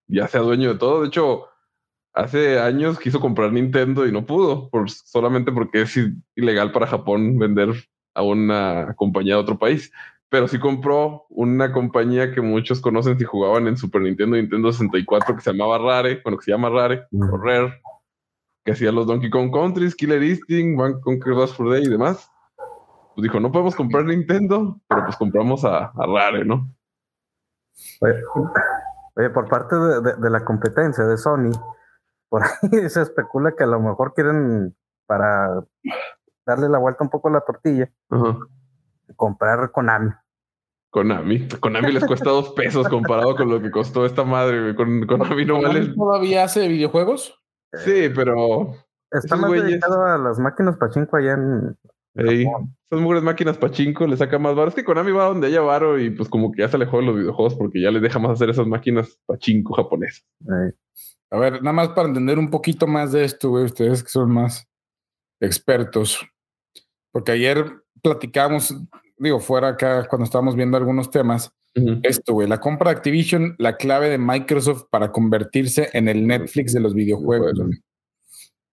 [0.07, 1.01] ya sea dueño de todo.
[1.01, 1.47] De hecho,
[2.13, 5.99] hace años quiso comprar Nintendo y no pudo, por, solamente porque es
[6.37, 7.71] ilegal para Japón vender
[8.15, 9.91] a una compañía de otro país.
[10.29, 15.35] Pero sí compró una compañía que muchos conocen si jugaban en Super Nintendo Nintendo 64
[15.35, 17.83] que se llamaba Rare, bueno, que se llama Rare, o Rare,
[18.65, 22.31] que hacía los Donkey Kong Countries, Killer Instinct, Bank Conquer Dash for Day y demás.
[23.15, 26.69] Pues dijo, no podemos comprar Nintendo, pero pues compramos a, a Rare, ¿no?
[28.01, 28.15] Oye,
[29.17, 31.53] oye, por parte de, de- de la competencia de Sony,
[32.29, 32.51] por ahí
[32.91, 35.63] se especula que a lo mejor quieren, para
[36.47, 37.91] darle la vuelta un poco a la tortilla,
[39.17, 40.11] comprar Konami.
[40.91, 41.49] Konami.
[41.49, 44.75] Konami les cuesta dos pesos comparado con lo que costó esta madre.
[44.77, 45.93] Con Konami no vale.
[45.95, 47.41] ¿Todavía hace videojuegos?
[47.73, 48.75] Sí, pero.
[49.11, 51.77] Está más güeyes- dedicado a las máquinas pachinko allá en
[52.17, 54.69] Ey, esas mugres máquinas pachinko le saca más varo.
[54.69, 57.07] Es que Konami va donde haya varo y pues como que ya se alejó de
[57.07, 60.25] los videojuegos porque ya les deja más hacer esas máquinas pachinko japonesas.
[61.31, 64.31] A ver, nada más para entender un poquito más de esto, güey, ustedes que son
[64.31, 64.69] más
[65.41, 66.21] expertos.
[67.11, 67.65] Porque ayer
[68.01, 68.75] platicamos,
[69.17, 71.53] digo, fuera acá cuando estábamos viendo algunos temas,
[72.05, 76.73] esto, güey, la compra de Activision, la clave de Microsoft para convertirse en el Netflix
[76.73, 77.55] de los videojuegos.
[77.55, 77.81] güey.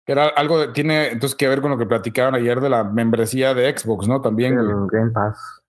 [0.08, 2.82] Que era algo de, tiene entonces que ver con lo que platicaron ayer de la
[2.82, 4.22] membresía de Xbox, ¿no?
[4.22, 5.60] También, el Game Pass.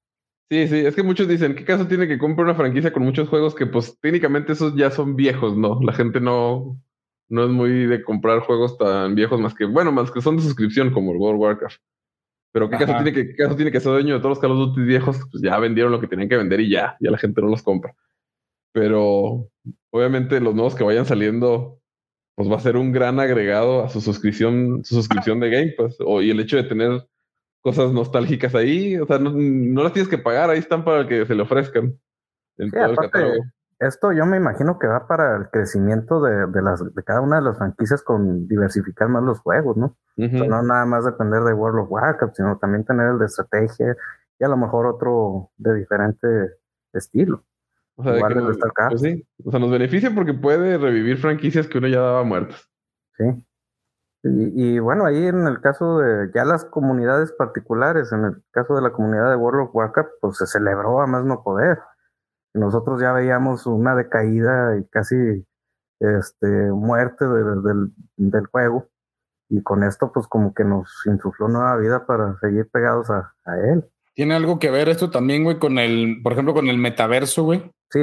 [0.49, 3.27] Sí, sí, es que muchos dicen, ¿qué caso tiene que comprar una franquicia con muchos
[3.27, 5.81] juegos que pues técnicamente esos ya son viejos, ¿no?
[5.81, 6.79] La gente no,
[7.27, 10.43] no es muy de comprar juegos tan viejos más que, bueno, más que son de
[10.43, 11.81] suscripción como el World of Warcraft.
[12.53, 14.51] Pero ¿qué caso tiene que, qué caso tiene que ser dueño de todos los Call
[14.51, 15.17] of Duty viejos?
[15.29, 17.61] Pues ya vendieron lo que tenían que vender y ya, ya la gente no los
[17.61, 17.93] compra.
[18.71, 19.49] Pero
[19.89, 21.78] obviamente los nuevos que vayan saliendo,
[22.39, 25.97] pues va a ser un gran agregado a su suscripción, su suscripción de Game Pass.
[25.99, 27.05] O, y el hecho de tener
[27.59, 31.25] cosas nostálgicas ahí, o sea, no, no las tienes que pagar, ahí están para que
[31.25, 31.99] se le ofrezcan.
[32.57, 33.41] En Sí, aparte.
[33.77, 37.39] Esto yo me imagino que va para el crecimiento de, de las, de cada una
[37.39, 39.97] de las franquicias con diversificar más los juegos, ¿no?
[40.17, 40.49] O sea, Ujú.
[40.49, 43.97] no nada más depender de World of Warcraft, sino también tener el de estrategia
[44.39, 46.27] y a lo mejor otro de diferente
[46.93, 47.43] estilo.
[47.99, 48.89] O sea, de que el de no- StarCraft.
[48.91, 52.69] pues sí, o sea, nos beneficia porque puede revivir franquicias que uno ya daba muertas.
[53.17, 53.25] Sí.
[54.23, 58.75] Y, y bueno, ahí en el caso de ya las comunidades particulares, en el caso
[58.75, 61.79] de la comunidad de World of Warcraft, pues se celebró a más no poder.
[62.53, 65.45] Nosotros ya veíamos una decaída y casi
[65.99, 68.87] este, muerte de- del, del juego.
[69.49, 73.57] Y con esto, pues como que nos insufló nueva vida para seguir pegados a, a
[73.59, 73.83] él.
[74.13, 77.59] Tiene algo que ver esto también, güey, con el, por ejemplo, con el metaverso, güey.
[77.89, 77.99] Sí,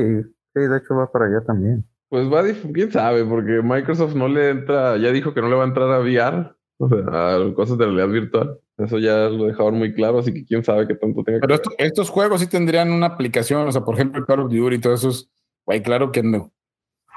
[0.55, 1.85] sí, de hecho va para allá también.
[2.09, 2.43] Pues va,
[2.73, 5.91] quién sabe, porque Microsoft no le entra, ya dijo que no le va a entrar
[5.91, 8.59] a VR, o sea, a cosas de realidad virtual.
[8.79, 11.55] Eso ya lo dejaron muy claro, así que quién sabe qué tanto tenga que Pero
[11.55, 11.61] ver.
[11.63, 14.77] esto- estos juegos sí tendrían una aplicación, o sea, por ejemplo, el Call of Duty
[14.77, 15.31] y todos esos,
[15.65, 16.53] güey, claro que no.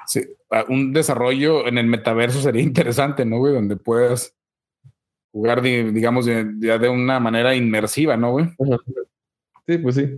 [0.07, 3.53] Sí, a- un desarrollo en el metaverso sería interesante, ¿no, güey?
[3.53, 4.35] Donde puedas
[5.31, 8.45] jugar, di- digamos, de, ya de una manera inmersiva, ¿no, güey?
[8.45, 8.77] Ajá.
[9.67, 10.09] Sí, pues sí.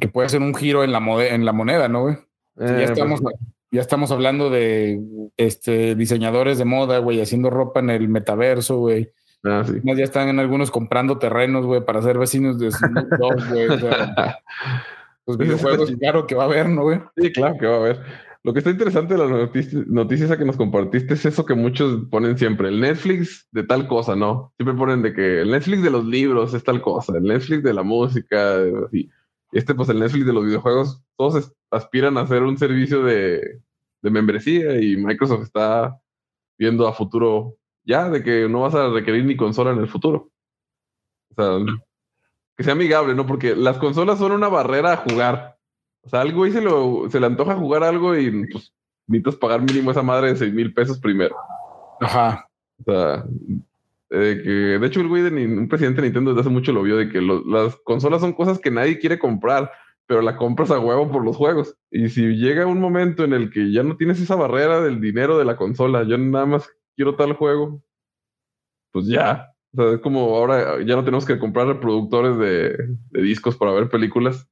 [0.00, 2.14] Que puede ser un giro en la, mode- en la moneda, ¿no, güey?
[2.60, 3.34] Eh, ya, estamos, pues,
[3.70, 5.00] ya estamos hablando de
[5.36, 9.12] este, diseñadores de moda, güey, haciendo ropa en el metaverso, güey.
[9.44, 9.74] ah, sí.
[9.84, 13.68] Ya están en algunos comprando terrenos, güey, para ser vecinos de Snoop Dogg, güey.
[13.68, 14.40] O sea,
[15.26, 17.00] los está videojuegos, claro que va a haber, ¿no, güey?
[17.16, 18.00] Sí, claro que va a haber.
[18.48, 19.28] Lo que está interesante de la
[19.88, 23.86] noticia, esa que nos compartiste es eso que muchos ponen siempre, el Netflix de tal
[23.86, 24.54] cosa, ¿no?
[24.56, 27.74] Siempre ponen de que el Netflix de los libros es tal cosa, el Netflix de
[27.74, 28.56] la música,
[28.86, 29.10] así.
[29.52, 33.60] Este, pues el Netflix de los videojuegos, todos aspiran a hacer un servicio de
[34.00, 36.00] membresía y Microsoft está
[36.56, 40.30] viendo a futuro ya de que no vas a requerir ni consola en el futuro.
[41.32, 41.76] O sea,
[42.56, 43.26] que sea amigable, ¿no?
[43.26, 45.57] Porque las consolas son una barrera a jugar.
[46.08, 48.72] O sea, algo y se, lo, se le antoja jugar algo y pues
[49.06, 51.36] necesitas pagar mínimo esa madre de 6 mil pesos primero.
[52.00, 52.48] Ajá.
[52.80, 53.24] O sea,
[54.10, 56.82] eh, que de hecho el güey de un presidente de Nintendo desde hace mucho lo
[56.82, 59.70] vio de que lo- las consolas son cosas que nadie quiere comprar,
[60.06, 61.76] pero la compras a huevo por los juegos.
[61.90, 65.36] Y si llega un momento en el que ya no tienes esa barrera del dinero
[65.36, 67.82] de la consola, yo nada más quiero tal juego,
[68.92, 69.52] pues ya.
[69.74, 73.72] O sea, es como ahora ya no tenemos que comprar reproductores de, de discos para
[73.72, 74.48] ver películas.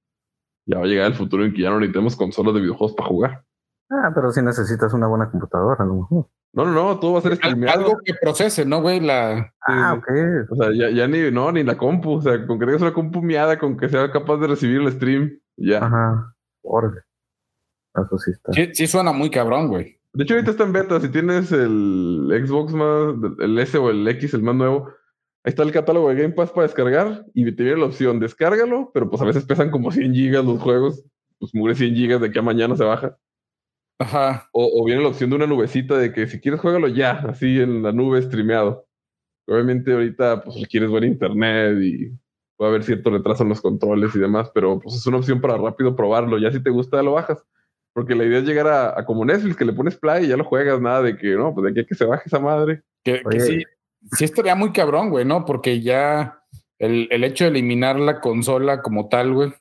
[0.67, 3.09] Ya va a llegar el futuro en que ya no necesitemos consolas de videojuegos para
[3.09, 3.45] jugar.
[3.91, 6.27] Ah, pero si necesitas una buena computadora, a lo mejor.
[6.53, 7.79] No, no, no, todo va a ser streameado.
[7.79, 8.99] algo que procese, ¿no, güey?
[9.01, 9.99] La, Ah, Sí.
[9.99, 10.51] ok.
[10.51, 12.15] O sea, ya, ya ni, no, ni la compu.
[12.15, 14.91] O sea, con que tengas una compu miada, con que sea capaz de recibir el
[14.93, 15.85] stream, ya.
[15.85, 16.35] Ajá.
[16.63, 17.03] Órale.
[17.95, 18.53] Eso sí está.
[18.53, 19.99] sí, sí suena muy cabrón, güey.
[20.15, 20.99] De hecho, ahorita está en beta.
[21.01, 24.89] Si tienes el Xbox más, el S o el X, el más nuevo,
[25.47, 28.91] ahí está el catálogo de Game Pass para descargar y te viene la opción, descárgalo,
[28.93, 31.05] pero pues a veces pesan como 100 gigas los juegos.
[31.39, 33.17] Pues mugre 100 gigas de que a mañana se baja.
[34.01, 34.49] Ajá.
[34.53, 37.61] O, o viene la opción de una nubecita de que si quieres juégalo ya, así
[37.61, 38.89] en la nube streameado.
[39.47, 42.11] Obviamente ahorita pues quieres buen internet y
[42.57, 45.57] puede haber cierto retraso en los controles y demás, pero pues es una opción para
[45.57, 46.39] rápido probarlo.
[46.39, 47.45] Ya si te gusta lo bajas.
[47.93, 50.37] Porque la idea es llegar a, a como Netflix, que le pones play y ya
[50.37, 52.83] lo juegas, nada de que no, pues de aquí a que se baje esa madre.
[53.05, 53.65] Que, que sí,
[54.13, 55.45] sí estaría muy cabrón, güey, ¿no?
[55.45, 56.41] Porque ya
[56.79, 59.53] el, el hecho de eliminar la consola como tal, güey,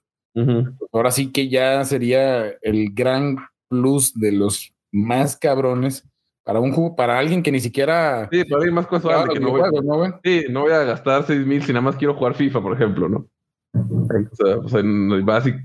[0.91, 3.37] ahora sí que ya sería el gran
[3.69, 6.07] plus de los más cabrones
[6.43, 9.51] para un juego, para alguien que ni siquiera Sí, pero hay más de que no
[9.51, 10.11] voy, ¿no, güey?
[10.23, 13.09] sí, no voy a gastar 6 mil si nada más quiero jugar FIFA, por ejemplo,
[13.09, 13.27] ¿no?
[13.73, 14.81] O sea, o sea,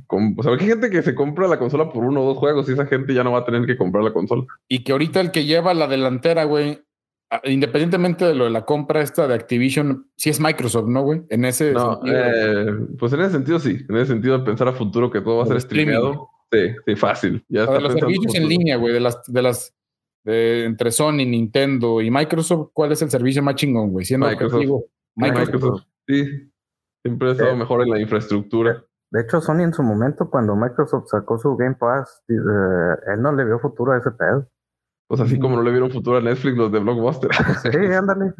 [0.06, 2.68] com- o sea, hay gente que se compra la consola por uno o dos juegos
[2.68, 4.44] y esa gente ya no va a tener que comprar la consola.
[4.68, 6.80] Y que ahorita el que lleva la delantera, güey,
[7.44, 11.22] independientemente de lo de la compra esta de Activision, sí es Microsoft, ¿no, güey?
[11.28, 14.68] En ese No, sentido, eh, pues en ese sentido sí, en ese sentido de pensar
[14.68, 17.44] a futuro que todo va a ser streameado, sí, sí, fácil.
[17.48, 19.74] Ya O está de los servicios en línea, güey, de las, de las,
[20.24, 24.04] de, entre Sony, Nintendo y Microsoft, ¿cuál es el servicio más chingón, güey?
[24.04, 24.54] Siendo Microsoft.
[24.54, 25.52] objetivo, Microsoft.
[25.54, 26.52] Microsoft, sí,
[27.02, 27.56] siempre ha estado Sí.
[27.58, 28.84] mejor en la infraestructura.
[29.12, 32.34] De hecho, Sony en su momento, cuando Microsoft sacó su Game Pass, eh,
[33.12, 34.46] él no le vio futuro a ese pedo.
[35.10, 37.32] Pues así como no le vieron futuro a Netflix los de Blockbuster.
[37.34, 38.32] Sí, ándale.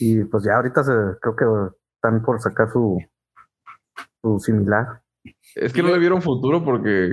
[0.00, 3.00] Y pues ya ahorita se, creo que están por sacar su,
[4.20, 5.00] su similar.
[5.54, 7.12] Es que no le vieron futuro porque,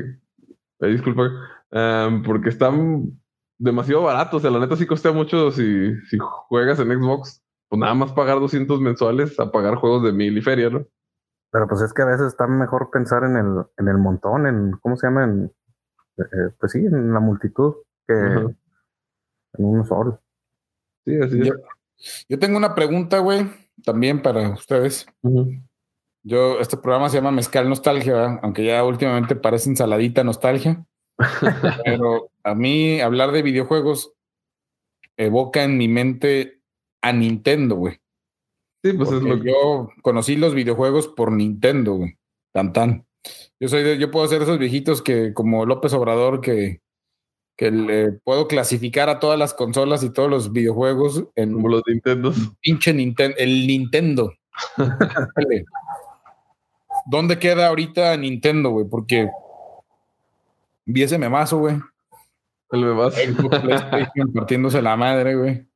[0.79, 1.29] eh, disculpa,
[1.69, 3.11] em, porque están
[3.59, 4.37] demasiado baratos.
[4.37, 8.11] O sea, la neta sí cuesta mucho si, si juegas en Xbox, pues nada más
[8.13, 10.83] pagar 200 mensuales a pagar juegos de mil y feria, ¿no?
[11.51, 14.71] Pero pues es que a veces está mejor pensar en el, en el montón, en,
[14.81, 15.25] ¿cómo se llama?
[15.25, 15.53] En,
[16.17, 17.75] eh, pues sí, en la multitud
[18.07, 18.62] que.
[19.57, 20.21] En uno solo.
[21.05, 21.47] Sí, así es.
[21.47, 21.53] Yo,
[22.29, 23.49] yo tengo una pregunta, güey,
[23.83, 25.05] también para ustedes.
[26.23, 28.39] Yo, este programa se llama Mezcal Nostalgia, ¿verdad?
[28.43, 30.85] aunque ya últimamente parece ensaladita nostalgia.
[31.85, 34.13] Pero a mí hablar de videojuegos
[35.17, 36.61] evoca en mi mente
[37.01, 37.99] a Nintendo, güey.
[38.83, 39.49] Sí, pues es lo que...
[39.49, 42.17] yo conocí los videojuegos por Nintendo, güey.
[42.53, 43.05] Tan tan.
[43.59, 46.81] Yo soy de, yo puedo ser esos viejitos que, como López Obrador, que,
[47.55, 51.83] que le puedo clasificar a todas las consolas y todos los videojuegos en Como los
[51.87, 52.33] Nintendo.
[52.61, 54.33] pinche Nintendo, el Nintendo.
[57.05, 58.85] ¿Dónde queda ahorita Nintendo, güey?
[58.89, 59.29] Porque
[60.85, 61.75] vi ese memazo, güey.
[62.71, 62.83] El.
[62.83, 65.67] Xbox, PlayStation partiéndose la madre, güey.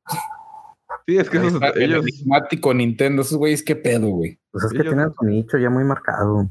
[1.06, 2.04] Sí, es que esos, Está El ellos...
[2.06, 4.38] enigmático Nintendo, esos güeyes, qué pedo, güey.
[4.50, 6.48] Pues es que Ellos- tienen su nicho ya muy marcado.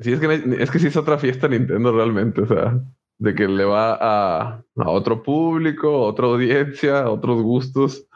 [0.00, 2.78] Sí, es que, es que sí es otra fiesta Nintendo realmente, o sea,
[3.18, 8.06] de que le va a, a otro público, otra audiencia, otros gustos.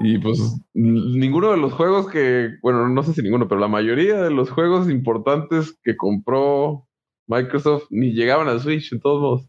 [0.00, 0.38] Y pues
[0.72, 4.50] ninguno de los juegos que, bueno, no sé si ninguno, pero la mayoría de los
[4.50, 6.86] juegos importantes que compró
[7.28, 9.48] Microsoft ni llegaban al Switch, en todos modos.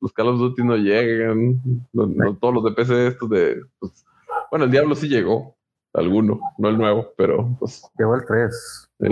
[0.00, 1.60] Los Call of Duty no llegan,
[1.92, 3.60] no- no- todos los de PC estos de...
[3.78, 4.04] pues,
[4.50, 5.56] bueno, el Diablo sí llegó,
[5.92, 8.88] alguno, no el nuevo, pero pues Llegó el 3.
[9.00, 9.08] Sí.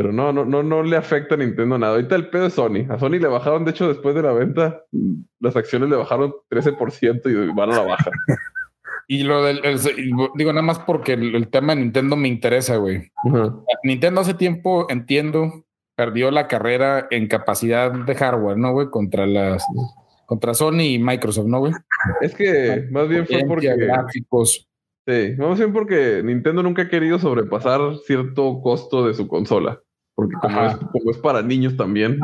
[0.00, 1.92] Pero no, no, no, no le afecta a Nintendo nada.
[1.92, 2.86] Ahorita el pedo es Sony.
[2.88, 4.82] A Sony le bajaron, de hecho, después de la venta,
[5.40, 8.10] las acciones le bajaron 13% y van a la baja.
[9.08, 9.78] Y lo del, el-
[10.36, 13.10] digo, nada más porque el, el tema de Nintendo me interesa, güey.
[13.84, 18.88] Nintendo hace tiempo, entiendo, perdió la carrera en capacidad de hardware, ¿no, güey?
[18.88, 19.66] Contra las
[20.24, 21.72] contra Sony y Microsoft, ¿no, güey?
[22.22, 23.74] Es que más bien fue porque.
[23.76, 24.66] Gráficos.
[25.08, 29.80] Sí, más bien porque Nintendo nunca ha querido sobrepasar cierto costo de su consola.
[30.20, 32.20] Porque como, es, como es, para niños también,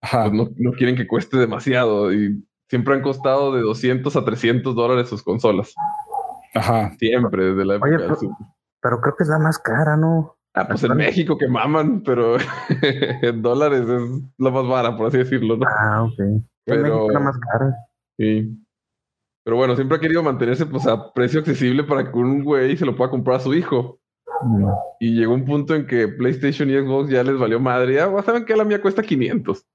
[0.00, 2.12] pues no, no, quieren que cueste demasiado.
[2.12, 5.74] Y siempre han costado de 200 a 300 dólares sus consolas.
[6.54, 6.92] Ajá.
[6.98, 7.90] Siempre, desde la época.
[7.90, 8.16] Oye, pero,
[8.80, 10.36] pero creo que es la más cara, ¿no?
[10.54, 12.36] Ah, pues en México que maman, pero
[13.22, 15.66] en dólares es la más vara, por así decirlo, ¿no?
[15.66, 16.14] Ah, ok.
[16.64, 17.74] Pero, en México es la más cara.
[18.16, 18.64] Sí.
[19.44, 22.86] Pero bueno, siempre ha querido mantenerse pues a precio accesible para que un güey se
[22.86, 23.98] lo pueda comprar a su hijo.
[24.42, 24.68] Mm.
[25.00, 27.94] Y llegó un punto en que PlayStation y Xbox ya les valió madre.
[27.94, 29.66] Ya saben que la mía cuesta 500.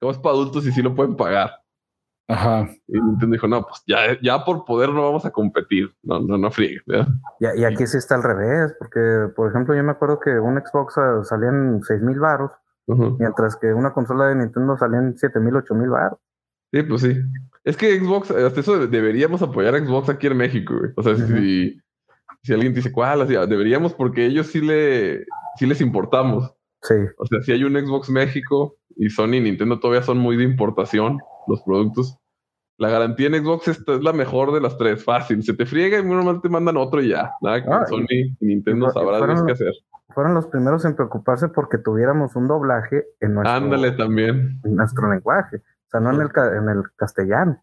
[0.00, 1.50] Como es para adultos y sí lo pueden pagar.
[2.30, 2.68] Ajá.
[2.86, 5.90] Y Nintendo dijo, no, pues ya, ya por poder no vamos a competir.
[6.02, 6.80] No, no, no friegue.
[7.40, 10.56] Y, y, aquí sí está al revés, porque, por ejemplo, yo me acuerdo que un
[10.56, 12.52] Xbox uh, salían 6 mil baros,
[12.86, 13.16] uh -huh.
[13.18, 16.20] mientras que una consola de Nintendo salían 7 mil, 8 mil baros.
[16.72, 17.20] Sí, pues sí.
[17.64, 20.92] Es que Xbox, hasta eso deberíamos apoyar a Xbox aquí en México, güey.
[20.96, 21.36] O sea, uh -huh.
[21.36, 21.82] si,
[22.42, 25.24] si alguien dice cuál, deberíamos porque ellos sí, le,
[25.56, 26.54] sí les importamos.
[26.82, 26.94] Sí.
[27.18, 30.44] O sea, si hay un Xbox México y Sony y Nintendo todavía son muy de
[30.44, 32.18] importación los productos.
[32.78, 35.42] La garantía en Xbox esta es la mejor de las tres, fácil.
[35.42, 37.30] Se te friega y normal te mandan otro y ya.
[37.42, 38.06] Nada que ah, Sony
[38.40, 39.74] y Nintendo y sabrán qué hacer.
[40.14, 44.60] Fueron los primeros en preocuparse porque tuviéramos un doblaje en nuestro, Ándale también.
[44.64, 45.58] En nuestro lenguaje.
[45.58, 47.62] O sea, no en el, en el castellano.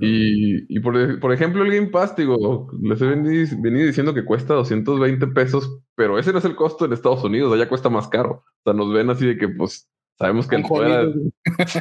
[0.00, 4.26] Y, y por, por, ejemplo, el Game Pass, digo, les he venido, venido, diciendo que
[4.26, 8.06] cuesta 220 pesos, pero ese no es el costo en Estados Unidos, allá cuesta más
[8.08, 8.44] caro.
[8.44, 11.14] O sea, nos ven así de que, pues, sabemos que el poder.
[11.66, 11.80] Sí,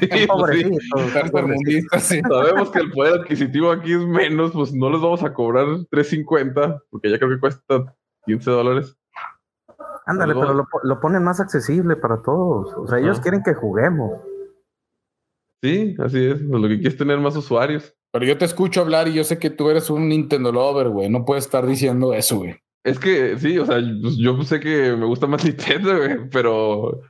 [1.89, 2.21] pues, sí.
[2.21, 6.83] Sabemos que el poder adquisitivo aquí es menos, pues no les vamos a cobrar 3.50,
[6.89, 7.95] porque ya creo que cuesta
[8.25, 8.95] 15 dólares.
[10.05, 12.73] Ándale, pero lo, lo, ponen más accesible para todos.
[12.77, 13.21] O sea, ellos ah.
[13.21, 14.21] quieren que juguemos.
[15.61, 16.41] Sí, así es.
[16.41, 17.93] Lo que quieres es tener más usuarios.
[18.11, 21.09] Pero yo te escucho hablar y yo sé que tú eres un Nintendo lover, güey.
[21.09, 22.55] No puedes estar diciendo eso, güey.
[22.83, 23.79] Es que sí, o sea,
[24.17, 27.01] yo sé que me gusta más Nintendo, güey, pero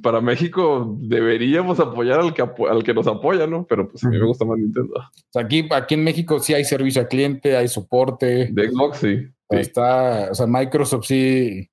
[0.00, 3.66] para México deberíamos apoyar al que, al que nos apoya, ¿no?
[3.66, 4.92] Pero pues a mí me gusta más Nintendo.
[4.94, 8.50] O sea, aquí, aquí en México sí hay servicio al cliente, hay soporte.
[8.52, 9.28] De Xbox, sí.
[9.48, 11.68] Está, o sea, Microsoft sí,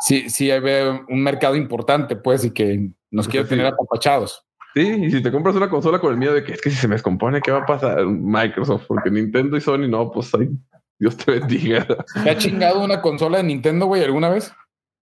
[0.00, 0.60] sí, sí hay
[1.08, 4.44] un mercado importante, pues, y que nos quiere tener apapachados.
[4.74, 6.76] Sí, y si te compras una consola con el miedo de que es que si
[6.76, 8.04] se me descompone, ¿qué va a pasar?
[8.06, 10.48] Microsoft, porque Nintendo y Sony no, pues ahí,
[10.98, 11.86] Dios te bendiga.
[12.24, 14.52] ¿Te ha chingado una consola de Nintendo, güey, alguna vez?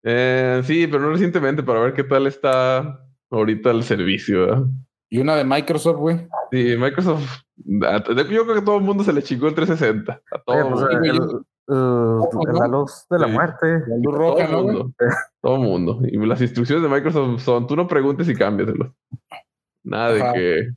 [0.04, 3.00] Eh, sí, pero no recientemente, para ver qué tal está
[3.30, 4.46] ahorita el servicio.
[4.46, 4.62] ¿verdad?
[5.10, 6.28] ¿Y una de Microsoft, güey?
[6.52, 7.42] Sí, Microsoft.
[7.56, 10.12] Yo creo que a todo el mundo se le chingó el 360.
[10.30, 13.32] A todo Oye, pues, el, el, el, la luz de la Sí.
[13.32, 13.66] muerte.
[13.88, 14.58] La luz roja, todo ¿no?
[14.58, 14.92] el mundo.
[15.42, 16.00] todo el mundo.
[16.04, 18.94] Y las instrucciones de Microsoft son: tú no preguntes y cámbiatelo.
[19.86, 20.32] Nada de Ajá.
[20.34, 20.68] que.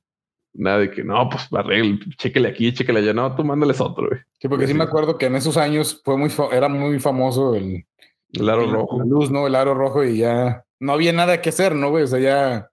[0.53, 3.13] Nada de que no, pues arregle, chéquele aquí, chéquele allá.
[3.13, 4.19] No, tú mándales otro, güey.
[4.39, 7.85] Sí, porque sí me acuerdo que en esos años fue muy era muy famoso el,
[8.33, 8.97] El aro el- rojo.
[8.99, 9.45] la luz, ¿no?
[9.45, 12.03] El aro rojo y ya no había nada que hacer, ¿no, güey?
[12.03, 12.71] O sea, ya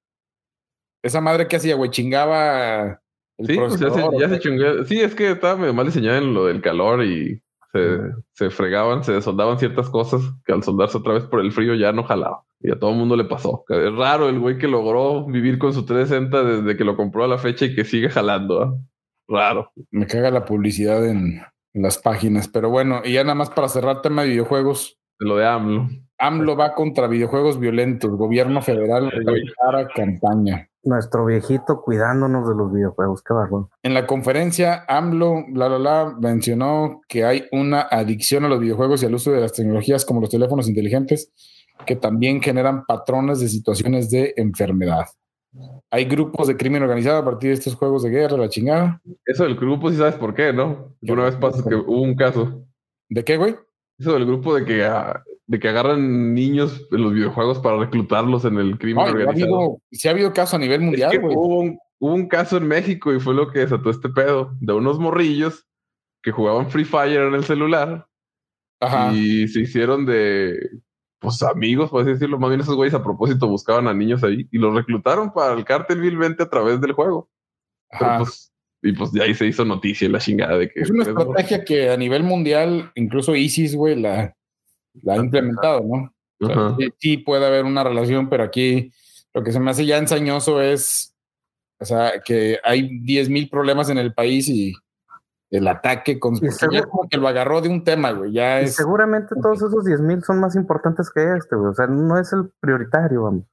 [1.03, 3.01] esa madre que hacía, güey, chingaba
[3.39, 4.84] el Sí, pues ya se, ya se chingó.
[4.87, 7.43] Sí, es que estaba medio mal diseñada en lo del calor y
[7.77, 7.99] se,
[8.33, 11.93] se fregaban, se desoldaban ciertas cosas que al soldarse otra vez por el frío ya
[11.93, 12.43] no jalaba.
[12.61, 13.64] Y a todo el mundo le pasó.
[13.68, 17.29] Es raro el güey que logró vivir con su 360 desde que lo compró a
[17.29, 18.62] la fecha y que sigue jalando.
[18.62, 18.74] ¿ah?
[19.29, 19.72] Raro.
[19.91, 21.43] Me caga la publicidad en,
[21.74, 22.49] las páginas.
[22.49, 24.99] Pero bueno, y ya nada más para cerrar tema de videojuegos.
[25.18, 25.89] Lo de AMLO.
[26.18, 28.11] AMLO va contra videojuegos violentos.
[28.11, 30.68] Gobierno federal prepara campaña.
[30.87, 33.22] Nuestro viejito cuidándonos de los videojuegos.
[33.22, 33.70] Qué bárbaro.
[33.82, 39.03] En la conferencia, AMLO, bla, bla, bla, mencionó que hay una adicción a los videojuegos
[39.03, 41.32] y al uso de las tecnologías como los teléfonos inteligentes
[41.84, 45.07] que también generan patrones de situaciones de enfermedad.
[45.91, 49.01] Hay grupos de crimen organizado a partir de estos juegos de guerra, la chingada.
[49.24, 50.95] Eso del grupo, sí sabes por qué, ¿no?
[51.03, 52.64] Una vez pasó que hubo un caso.
[53.09, 53.57] ¿De qué, güey?
[53.99, 58.44] Eso del grupo de que, ah, de que agarran niños en los videojuegos para reclutarlos
[58.44, 59.57] en el crimen ha organizado.
[59.57, 62.57] habido, sí ha habido caso a nivel Es mundial, que hubo, un, hubo un caso
[62.57, 65.66] en México y fue lo que desató este pedo de unos morrillos
[66.22, 68.09] que jugaban Free Fire en el celular
[68.80, 69.12] Ajá.
[69.14, 70.59] y se hicieron de
[71.20, 72.38] pues amigos, por así decirlo.
[72.38, 75.64] Más bien esos güeyes a propósito buscaban a niños ahí y los reclutaron para el
[75.64, 77.30] cártel vilmente a través del juego.
[77.90, 81.05] Pero, pues, y pues de ahí se hizo noticia la chingada de que Es una
[81.05, 84.36] estrategia que a nivel mundial, incluso ISIS, güey, la,
[85.03, 86.12] la ha implementado, ¿no?
[86.40, 86.76] O sea, Ajá.
[86.78, 88.92] sí, sí puede haber una relación, pero aquí
[89.34, 91.14] lo que se me hace ya ensañoso es,
[91.80, 94.74] o sea, que hay 10 mil problemas en el país y
[95.51, 96.34] el ataque con...
[96.40, 98.74] ya como que lo agarró de un tema, güey, ya Y es...
[98.74, 101.70] seguramente todos esos 10 mil son más importantes que este, güey.
[101.70, 103.44] O sea, no es el prioritario, vamos.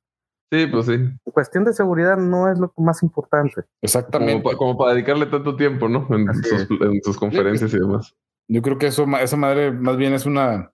[0.52, 0.98] Sí, pues sí.
[1.24, 3.64] Cuestión de seguridad no es lo más importante.
[3.82, 4.44] Exactamente.
[4.44, 6.06] Como, pa- como para dedicarle tanto tiempo, ¿no?
[6.12, 8.14] En, sus, en conferencias y demás.
[8.48, 10.72] Yo creo que eso, esa madre más bien es una,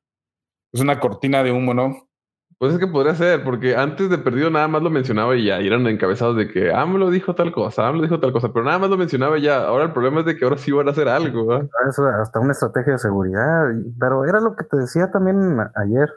[0.71, 2.09] es una cortina de humo, ¿no?
[2.57, 5.61] Pues es que podría ser, porque antes de perdido nada más lo mencionaba y ya
[5.61, 8.79] y eran encabezados de que AMLO dijo tal cosa, AMLO dijo tal cosa, pero nada
[8.79, 9.63] más lo mencionaba y ya.
[9.63, 11.69] Ahora el problema es de que ahora sí van a hacer algo, ¿verdad?
[11.87, 13.63] Es hasta una estrategia de seguridad.
[13.97, 16.09] Pero era lo que te decía también ayer.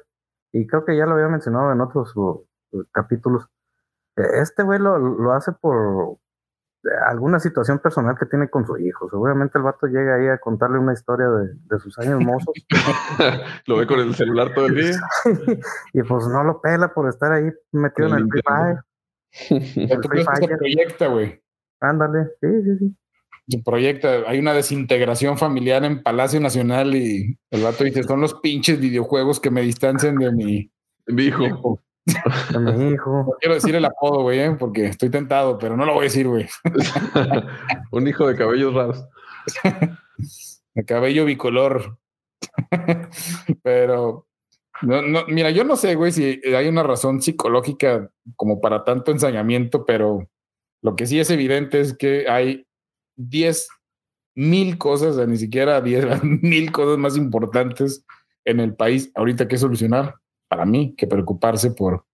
[0.53, 2.13] Y creo que ya lo había mencionado en otros
[2.91, 3.47] capítulos.
[4.17, 6.17] Eh, Este güey lo, lo hace por eh,
[7.09, 9.09] alguna situación personal que tiene con su hijo.
[9.09, 12.55] Seguramente el vato llega ahí a contarle una historia de, de sus años mozos.
[13.67, 15.01] lo ve con el celular todo el día.
[15.93, 18.43] y pues no lo pela por estar ahí metido en El el Free.
[18.45, 20.01] Fire.
[20.01, 20.59] ¿Tú Free que se Fire.
[20.59, 21.43] proyecta, güey?
[21.81, 22.25] Ándale.
[22.41, 22.97] Sí, sí, sí.
[23.49, 24.09] Se proyecta.
[24.27, 29.41] Hay una desintegración familiar en Palacio Nacional y el vato dice, son los pinches videojuegos
[29.41, 30.73] que me distancian de mi...
[31.07, 31.81] Mi hijo.
[32.05, 33.25] De mi hijo.
[33.27, 34.57] No quiero decir el apodo, güey, ¿eh?
[34.59, 36.49] porque estoy tentado, pero no lo voy a decir, güey.
[37.91, 39.07] Un hijo de cabellos raros.
[40.75, 41.99] El cabello bicolor.
[43.63, 44.27] Pero,
[44.83, 49.13] no, no, mira, yo no sé, güey, si hay una razón psicológica como para tanto
[49.13, 50.29] ensañamiento, pero
[50.83, 52.67] lo que sí es evidente es que hay
[53.17, 53.69] 10
[54.35, 58.05] mil cosas, o sea, ni siquiera 10 mil cosas más importantes
[58.45, 60.17] en el país ahorita que solucionar,
[60.53, 62.05] para mí, que preocuparse por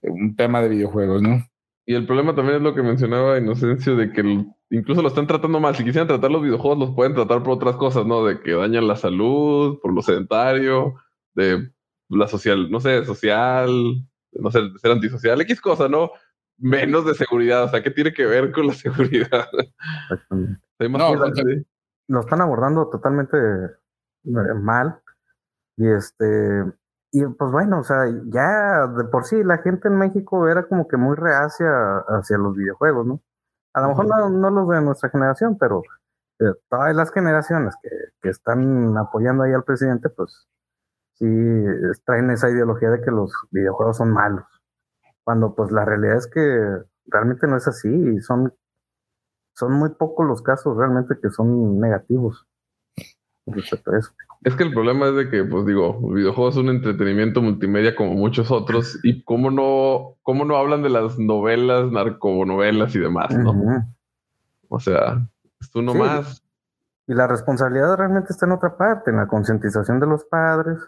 [0.00, 1.44] un tema de videojuegos, ¿no?
[1.84, 5.26] Y el problema también es lo que mencionaba Inocencio, de que el- incluso lo están
[5.26, 5.76] tratando mal.
[5.76, 8.24] Si quisieran tratar los videojuegos, los pueden tratar por otras cosas, ¿no?
[8.24, 10.94] De que dañan la salud, por lo sedentario,
[11.34, 11.70] de
[12.08, 13.68] la social, no sé, social,
[14.32, 16.12] no sé, de ser antisocial, X cosa, ¿no?
[16.56, 17.64] Menos de seguridad.
[17.64, 19.46] O sea, ¿qué tiene que ver con la seguridad?
[20.10, 20.58] Exactamente.
[20.88, 21.14] No,
[22.08, 25.02] lo están abordando totalmente eh, mal.
[25.76, 26.64] Y este,
[27.12, 30.88] y pues bueno, o sea, ya de por sí la gente en México era como
[30.88, 31.68] que muy reacia
[32.08, 33.20] hacia los videojuegos, ¿no?
[33.74, 35.82] A lo mejor no, no los de nuestra generación, pero
[36.40, 37.90] eh, todas las generaciones que,
[38.22, 40.48] que están apoyando ahí al presidente, pues
[41.14, 41.26] sí
[42.06, 44.44] traen esa ideología de que los videojuegos son malos.
[45.22, 48.52] Cuando pues la realidad es que realmente no es así y son
[49.54, 52.46] son muy pocos los casos realmente que son negativos
[53.46, 54.12] respecto a eso.
[54.44, 57.94] Es que el problema es de que, pues digo, el videojuego es un entretenimiento multimedia
[57.94, 63.36] como muchos otros, y cómo no, cómo no hablan de las novelas, narconovelas y demás,
[63.36, 63.54] ¿no?
[64.68, 65.28] O sea,
[65.60, 65.98] es uno Sí.
[65.98, 66.42] más.
[67.06, 70.78] Y la responsabilidad realmente está en otra parte, en la concientización de los padres,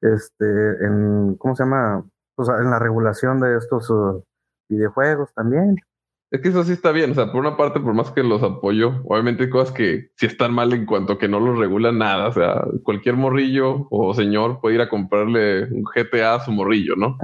[0.00, 0.44] este,
[0.84, 2.04] en, ¿cómo se llama?
[2.34, 4.22] Pues en la regulación de estos uh,
[4.68, 5.76] videojuegos también.
[6.30, 8.42] Es que eso sí está bien, o sea, por una parte, por más que los
[8.42, 11.98] apoyo, obviamente hay cosas que sí están mal en cuanto a que no los regulan
[11.98, 16.50] nada, o sea, cualquier morrillo o señor puede ir a comprarle un GTA a su
[16.50, 17.16] morrillo, ¿no?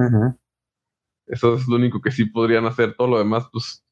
[1.27, 3.85] Eso es lo único que sí podrían hacer, todo lo demás, pues,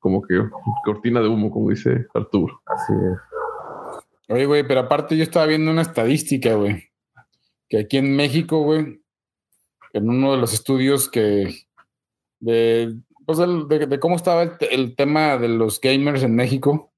[0.00, 0.40] como que
[0.84, 2.60] cortina de humo, como dice Arturo.
[2.66, 4.04] Así es.
[4.28, 6.90] Oye, güey, pero aparte yo estaba viendo una estadística, güey,
[7.68, 9.00] que aquí en México, güey,
[9.92, 11.54] en uno de los estudios que
[12.40, 12.96] de,
[13.26, 16.92] pues, el- de, de cómo estaba el, te- el tema de los gamers en México,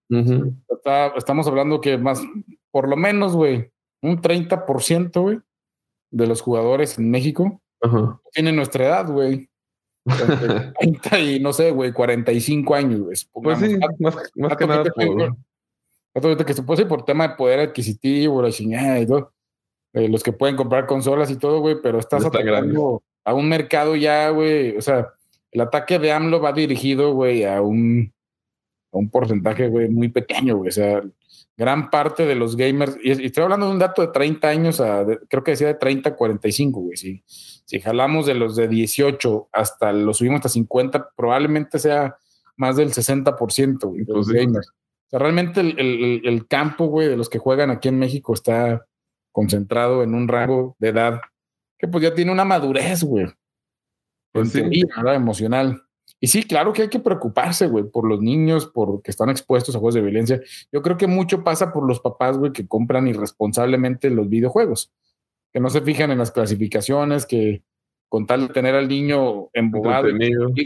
[0.68, 2.22] está- estamos hablando que más,
[2.70, 3.70] por lo menos, güey,
[4.02, 5.38] un 30%, güey,
[6.10, 8.20] de los jugadores en México Ajá.
[8.32, 9.48] tienen nuestra edad, güey.
[10.06, 13.16] Entre 30 y no sé, güey, 45 años, güey.
[13.32, 15.36] Pues sí, más, más Dato que nada te tengo, por...
[16.14, 19.32] dato ahorita que se puede por tema de poder adquisitivo, la chingada y todo.
[19.94, 23.96] eh, los que pueden comprar consolas y todo, güey, pero estás atacando a un mercado
[23.96, 24.76] ya, güey.
[24.76, 25.08] O sea,
[25.52, 28.12] el ataque de AMLO va dirigido, güey, a un,
[28.92, 30.68] a un porcentaje, güey, muy pequeño, güey.
[30.68, 31.02] O sea,
[31.56, 34.80] gran parte de los gamers, y, y estoy hablando de un dato de 30 años,
[34.80, 36.96] a, de- creo que decía de 30 a 45, güey.
[36.96, 42.16] Si, si jalamos de los de 18 hasta los subimos hasta 50, probablemente sea
[42.56, 44.68] más del 60%, güey, de los Pues gamers.
[44.68, 48.34] O sea, realmente el- el- el campo, güey, de los que juegan aquí en México
[48.34, 48.86] está
[49.32, 51.20] concentrado en un rango de edad
[51.78, 53.26] que pues ya tiene una madurez, güey.
[54.36, 54.60] Pues en sí.
[54.60, 55.14] teoría, ¿verdad?
[55.16, 55.82] Emocional.
[56.18, 59.74] Y sí, claro que hay que preocuparse, güey, por los niños, por que están expuestos
[59.76, 60.40] a juegos de violencia.
[60.72, 64.92] Yo creo que mucho pasa por los papás, güey, que compran irresponsablemente los videojuegos,
[65.52, 67.62] que no se fijan en las clasificaciones, que
[68.08, 70.08] con tal de tener al niño embobado,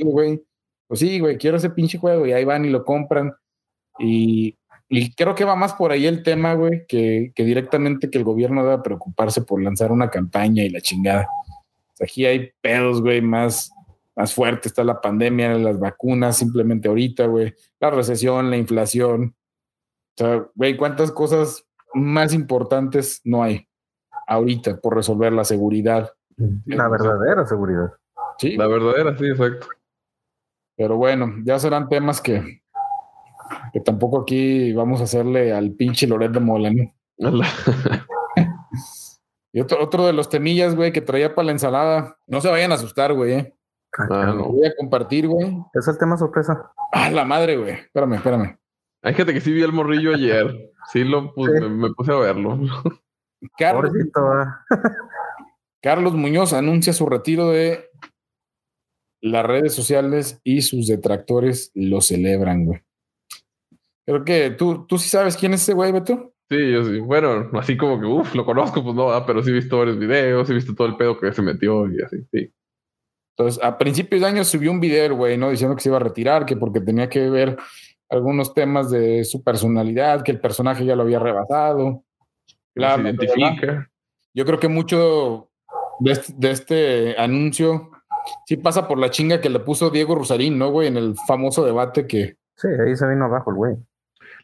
[0.05, 0.41] güey,
[0.87, 3.33] pues sí, güey, quiero ese pinche juego y ahí van y lo compran.
[3.99, 4.57] Y,
[4.89, 8.25] y creo que va más por ahí el tema, güey, que, que directamente que el
[8.25, 11.29] gobierno deba preocuparse por lanzar una campaña y la chingada.
[12.01, 13.73] Sea, aquí hay pedos, güey, más,
[14.17, 14.69] más fuerte.
[14.69, 19.35] Está la pandemia, las vacunas, simplemente ahorita, güey, la recesión, la inflación.
[20.19, 23.67] O sea, güey, ¿cuántas cosas más importantes no hay
[24.27, 26.11] ahorita por resolver la seguridad?
[26.67, 27.93] La verdadera seguridad.
[28.39, 29.67] Sí, La verdadera, sí, exacto.
[30.75, 32.63] pero bueno, ya serán temas que,
[33.73, 36.95] que tampoco aquí vamos a hacerle al pinche Loret de Mola, ¿no?
[39.53, 42.17] Y otro, otro de los temillas, güey, que traía para la ensalada.
[42.27, 43.55] No se vayan a asustar, güey, eh.
[43.99, 44.45] Ah, no.
[44.53, 45.57] voy a compartir, güey.
[45.75, 46.71] Es el tema sorpresa.
[46.93, 47.73] Ah, la madre, güey.
[47.73, 48.59] Espérame, espérame.
[49.03, 50.71] Hay gente que sí vi el morrillo ayer.
[50.93, 51.65] Sí, lo puse- Sí.
[51.65, 52.59] Me, me puse a verlo.
[53.59, 54.21] Carlos, Pobrecito.
[55.83, 57.89] Carlos Muñoz anuncia su retiro de
[59.23, 62.83] las redes sociales y sus detractores lo celebran, güey.
[64.07, 66.33] Creo que tú, tú sí sabes quién es ese güey, Beto.
[66.51, 66.99] Sí, yo sí.
[66.99, 69.99] Bueno, así como que, uff, lo conozco, pues no, ah, pero sí he visto varios
[69.99, 72.53] videos, he visto todo el pedo que se metió y así, sí.
[73.37, 75.51] Entonces, a principios de año subió un video, güey, ¿no?
[75.51, 77.57] Diciendo que se iba a retirar, que porque tenía que ver
[78.11, 82.03] algunos temas de su personalidad, que el personaje ya lo había rebasado.
[82.75, 83.89] Bla, se identifica.
[84.35, 85.51] Yo creo que mucho
[86.01, 87.91] de este, de este anuncio
[88.47, 90.89] sí pasa por la chinga que le puso Diego Rusarín, ¿no, güey?
[90.89, 92.37] En el famoso debate que.
[92.57, 93.77] Sí, ahí se vino abajo el güey.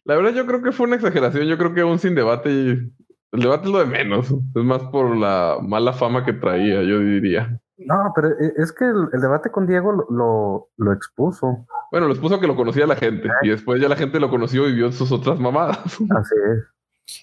[0.06, 1.46] La verdad, yo creo que fue una exageración.
[1.46, 2.92] Yo creo que aún sin debate, el
[3.32, 4.30] debate es lo de menos.
[4.30, 7.60] Es más por la mala fama que traía, yo diría.
[7.78, 11.66] No, pero e- es que el, el debate con Diego lo, lo, lo expuso.
[11.90, 14.68] Bueno, les puso que lo conocía la gente y después ya la gente lo conoció
[14.68, 15.78] y vio sus otras mamadas.
[15.84, 16.64] Así es.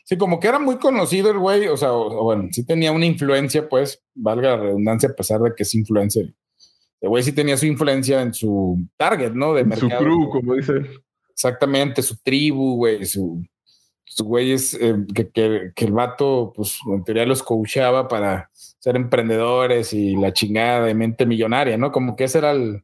[0.05, 2.91] Sí, como que era muy conocido el güey, o sea, o- o bueno, sí tenía
[2.91, 6.33] una influencia, pues, valga la redundancia, a pesar de que es influencer.
[7.01, 9.53] El güey sí tenía su influencia en su target, ¿no?
[9.53, 10.03] De Su mercado.
[10.05, 10.73] crew, como dice.
[11.33, 13.43] Exactamente, su tribu, güey, su,
[14.05, 18.95] su güeyes eh, que, que, que el vato, pues, en teoría los coachaba para ser
[18.95, 21.91] emprendedores y la chingada de mente millonaria, ¿no?
[21.91, 22.83] Como que ese era el,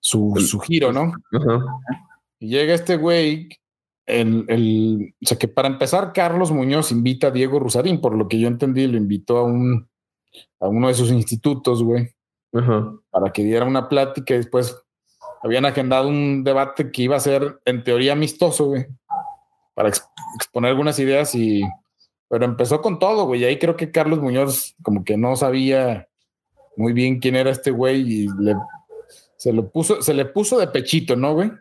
[0.00, 1.12] su, su giro, ¿no?
[1.32, 1.64] Ajá.
[2.38, 3.48] Y llega este güey,
[4.06, 8.28] el, el, o sea que para empezar, Carlos Muñoz invita a Diego Rusarín, por lo
[8.28, 9.88] que yo entendí, lo invitó a un
[10.60, 12.10] a uno de sus institutos, güey,
[12.52, 12.92] Ajá.
[13.10, 14.83] para que diera una plática y después
[15.44, 18.86] habían agendado un debate que iba a ser en teoría amistoso, güey,
[19.74, 21.62] para ex- exponer algunas ideas y
[22.28, 26.08] pero empezó con todo, güey, y ahí creo que Carlos Muñoz como que no sabía
[26.76, 28.54] muy bien quién era este güey y le,
[29.36, 31.52] se lo puso, se le puso de pechito, ¿no, güey?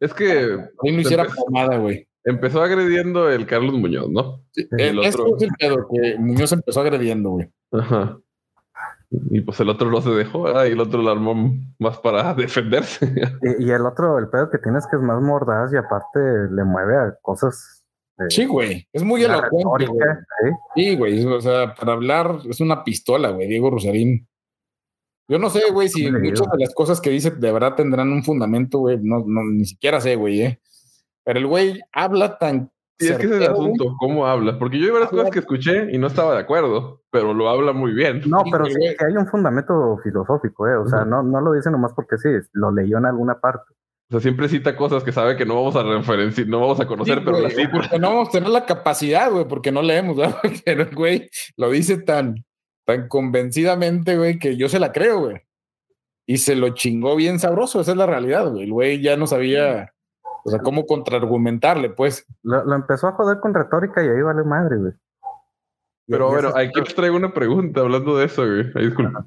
[0.00, 2.06] Es que Ahí no hiciera pomada, güey.
[2.24, 4.42] empezó agrediendo el Carlos Muñoz, ¿no?
[4.72, 5.36] El el otro.
[5.36, 7.48] es el pedo que Muñoz empezó agrediendo, güey.
[7.72, 8.18] Ajá.
[9.30, 10.64] Y pues el otro no se dejó, ¿verdad?
[10.66, 13.06] y el otro lo armó más para defenderse.
[13.60, 16.18] Y, y el otro, el pedo que tienes que es más mordaz y aparte
[16.50, 17.84] le mueve a cosas.
[18.18, 18.86] de- Sí, güey.
[18.92, 20.08] Es muy elocuente, güey.
[20.74, 20.96] ¿sí?
[20.96, 21.24] Güey.
[21.26, 24.26] O sea, para hablar es una pistola, güey, Diego Rosarín.
[25.26, 28.22] Yo no sé, güey, si muchas de las cosas que dice de verdad tendrán un
[28.22, 28.98] fundamento, güey.
[29.00, 30.60] No, no, ni siquiera sé, güey, ¿eh?
[31.24, 32.70] Pero el güey habla tan.
[32.98, 34.58] Y es que ese es el asunto, cómo habla.
[34.58, 37.72] Porque yo hay varias cosas que escuché y no estaba de acuerdo, pero lo habla
[37.72, 38.22] muy bien.
[38.26, 40.76] No, pero sí que hay un fundamento filosófico, ¿eh?
[40.76, 43.74] O sea, no, no lo dice nomás porque sí, lo leyó en alguna parte.
[44.08, 46.86] O sea, siempre cita cosas que sabe que no vamos a referenciar, no vamos a
[46.86, 47.70] conocer, Sí, pero las cita.
[47.72, 50.38] Porque no vamos a tener la capacidad, güey, porque no leemos, ¿verdad?
[50.64, 52.44] Pero el güey lo dice tan,
[52.84, 55.40] tan convencidamente, güey, que yo se la creo, güey.
[56.26, 58.64] Y se lo chingó bien sabroso, esa es la realidad, güey.
[58.64, 59.93] El güey ya no sabía,
[60.44, 62.26] o sea, cómo contraargumentarle, pues.
[62.42, 64.92] Lo, lo empezó a joder con retórica y ahí vale madre, güey.
[66.06, 68.70] Pero bueno, eso- aquí te traigo una pregunta hablando de eso, güey.
[68.74, 69.26] Ay, disculpa.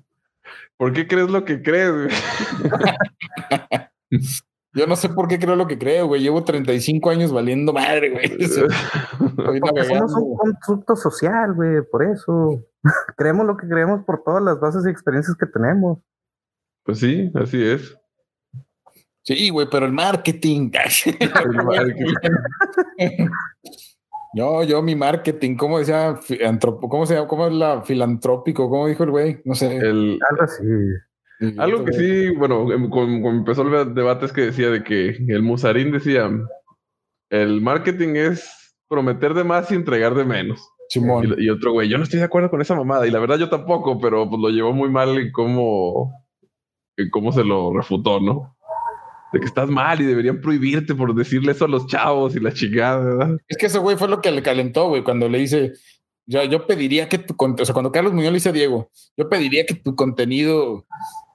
[0.77, 2.07] ¿Por qué crees lo que crees, güey?
[4.73, 6.21] Yo no sé por qué creo lo que creo, güey.
[6.21, 8.29] Llevo 35 años valiendo madre, güey.
[9.35, 12.63] Porque somos un constructo social, güey, por eso.
[13.17, 15.97] creemos lo que creemos por todas las bases y experiencias que tenemos.
[16.83, 17.97] Pues sí, así es.
[19.27, 20.71] Sí, güey, pero el marketing.
[24.33, 26.15] Yo, yo, mi marketing, ¿cómo decía?
[26.45, 27.27] Antropo- ¿Cómo se llama?
[27.27, 28.69] ¿Cómo es la filantrópico?
[28.69, 29.39] ¿Cómo dijo el güey?
[29.45, 29.77] No sé.
[29.77, 30.63] El, Algo así.
[31.57, 35.09] Algo que sí, bueno, em- cuando, cuando empezó el debate es que decía de que
[35.27, 36.29] el Musarín decía,
[37.29, 40.61] el marketing es prometer de más y entregar de menos.
[40.89, 41.35] Simón.
[41.37, 43.05] Y, y otro güey, yo no estoy de acuerdo con esa mamada.
[43.07, 46.13] Y la verdad yo tampoco, pero pues lo llevó muy mal en cómo,
[46.95, 48.56] en cómo se lo refutó, ¿no?
[49.33, 52.53] De que estás mal y deberían prohibirte por decirle eso a los chavos y la
[52.53, 53.37] chingada, ¿verdad?
[53.47, 55.73] Es que ese güey fue lo que le calentó, güey, cuando le dice,
[56.25, 58.89] yo, yo pediría que tu contenido, o sea, cuando Carlos Muñoz le dice a Diego,
[59.17, 60.85] yo pediría que tu contenido, o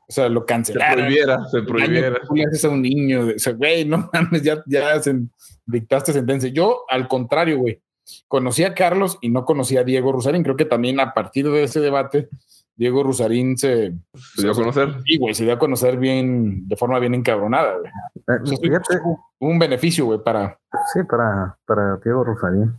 [0.08, 0.94] sea, lo Se cancelara.
[0.94, 2.20] prohibiera, se El daño prohibiera.
[2.26, 5.28] tú le haces a un niño, o sea, güey, no mames, ya, ya sen-
[5.66, 6.48] dictaste sentencia.
[6.50, 7.80] Yo, al contrario, güey,
[8.26, 10.42] conocí a Carlos y no conocí a Diego Rusarín.
[10.42, 12.28] Creo que también a partir de ese debate,
[12.74, 13.92] Diego Rusarín se,
[14.34, 15.00] Se dio a conocer.
[15.04, 17.90] sí, güey, se dio a conocer bien, de forma bien encabronada, güey.
[18.16, 20.58] Eh, O sea, sí, fíjate, hubo un beneficio, güey, para.
[20.92, 22.74] sí, para, para Diego Rosarín.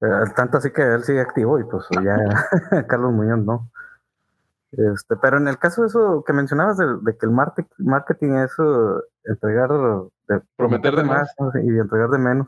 [0.00, 0.06] Eh,
[0.36, 2.16] tanto así que él sigue activo y pues ya
[2.86, 3.70] Carlos Muñoz no.
[4.72, 8.32] Este, pero en el caso de eso que mencionabas de, de que el market- marketing
[8.34, 9.70] es eh, entregar,
[10.28, 11.50] de, Prometer de más ¿no?
[11.62, 12.46] y entregar de menos,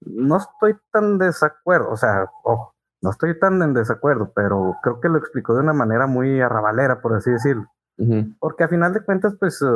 [0.00, 2.73] no estoy tan desacuerdo, o sea, ojo,
[3.04, 7.02] no estoy tan en desacuerdo, pero creo que lo explicó de una manera muy arrabalera,
[7.02, 7.66] por así decirlo.
[8.40, 9.66] Porque a final de cuentas, pues, eh,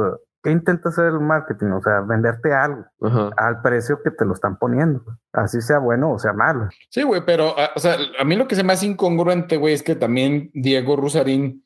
[0.43, 1.72] ¿qué intenta hacer el marketing?
[1.72, 2.87] O sea, venderte algo
[3.37, 5.05] al precio que te lo están poniendo,
[5.35, 6.68] así sea bueno o sea malo.
[6.91, 9.74] Sí, güey, pero, a- o sea, a mí lo que se me hace incongruente, güey,
[9.74, 11.64] es que también Diego Rusarín,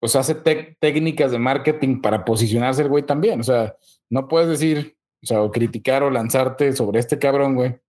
[0.00, 3.40] pues hace técnicas de marketing para posicionarse el güey también.
[3.40, 3.74] O sea,
[4.10, 7.80] no puedes decir, o sea, o criticar o lanzarte sobre este cabrón, güey,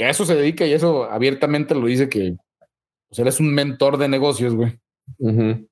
[0.00, 2.34] que a eso se dedica y eso abiertamente lo dice que,
[3.10, 4.80] pues él es un mentor de negocios, güey.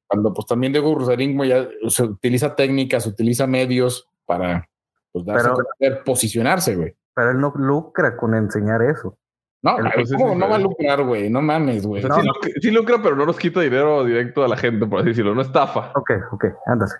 [0.07, 4.69] Cuando, pues también Diego Rusarín, güey, ya se utiliza técnicas, utiliza medios para,
[5.13, 6.95] pues, darse Pero- a conocer, posicionarse, güey.
[7.15, 9.17] Pero él no lucra con enseñar eso.
[9.63, 9.77] No,
[10.19, 11.31] ¿cómo no va a lucrar, güey?
[11.31, 12.03] No mames, O güey.
[12.03, 12.17] sea, No.
[12.21, 15.09] sí, lucra, sí lucra, pero no nos quita dinero directo a la gente, por así
[15.09, 15.35] decirlo.
[15.35, 15.91] No estafa.
[15.95, 16.97] Ok, ok, ándase.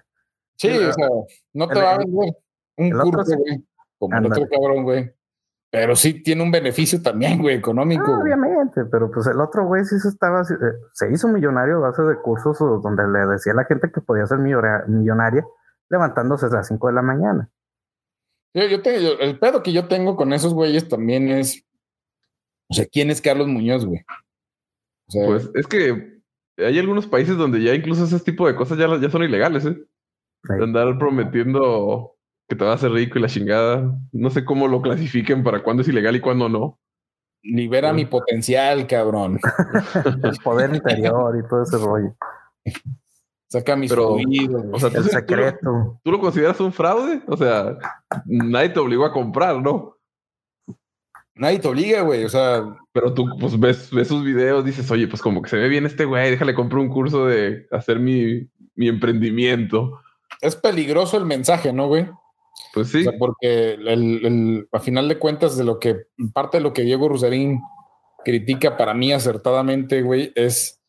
[0.57, 1.09] Sí, o sea,
[1.53, 2.33] no te el- va a vender
[2.79, 3.63] un curso, güey,
[3.99, 5.11] como el otro cabrón, güey.
[5.71, 8.05] Pero sí tiene un beneficio también, güey, económico.
[8.07, 10.45] Ah, obviamente, pero pues el otro güey sí se estaba, eh,
[10.95, 14.27] se hizo millonario a base de cursos donde le decía a la gente que podía
[14.27, 15.45] ser millonaria
[15.91, 17.51] levantándose a las 5 de la mañana.
[18.55, 21.63] Yo, yo te- yo- el pedo que yo tengo con esos güeyes también es,
[22.71, 24.01] o sea, ¿quién es Carlos Muñoz, güey?
[25.09, 26.19] O sea, Pues es que
[26.57, 29.77] hay algunos países donde ya incluso ese tipo de cosas ya, ya son ilegales, ¿eh?
[30.45, 32.15] De andar prometiendo
[32.49, 33.95] que te vas a hacer rico y la chingada.
[34.13, 36.79] No sé cómo lo clasifiquen para cuándo es ilegal y cuándo no.
[37.43, 39.39] libera mi potencial, cabrón.
[40.25, 42.15] El poder interior y todo ese rollo.
[43.51, 44.75] Saca mis Pero, fluidos, güey.
[44.75, 46.01] O sea, tú, El sí- tú lo- secreto.
[46.03, 47.23] ¿tú lo consideras un fraude?
[47.29, 47.77] O sea,
[48.27, 49.97] nadie te obligó a comprar, ¿no?
[51.35, 52.25] Nadie te obliga, güey.
[52.25, 55.57] O sea, Pero tú pues ves, ves sus videos, dices, oye, pues como que se
[55.57, 60.01] ve bien este güey, déjale comprar un curso de hacer mi, mi emprendimiento.
[60.41, 62.11] es peligroso el mensaje, ¿no, güey?
[62.75, 63.89] Pues sí, O sea, porque el,
[64.27, 65.97] el- a final de cuentas, de lo que
[66.33, 67.61] parte de lo que Diego Rusarín
[68.25, 70.81] critica para mí acertadamente, güey, es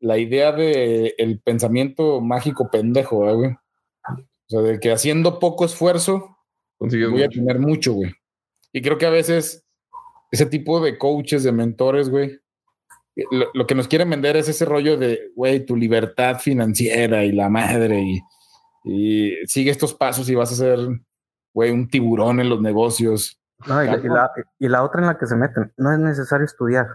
[0.00, 3.50] la idea de el pensamiento mágico pendejo, ¿eh, güey.
[3.52, 6.36] O sea, de que haciendo poco esfuerzo
[6.78, 8.12] consigues voy a tener mucho, güey.
[8.72, 9.64] Y creo que a veces
[10.32, 12.38] ese tipo de coaches, de mentores, güey,
[13.30, 17.32] lo, lo que nos quieren vender es ese rollo de, güey, tu libertad financiera y
[17.32, 18.20] la madre y,
[18.84, 20.78] y sigue estos pasos y vas a ser,
[21.52, 23.40] güey, un tiburón en los negocios.
[23.66, 25.98] No, y, la, y la- y la otra en la que se meten, no es
[25.98, 26.86] necesario estudiar.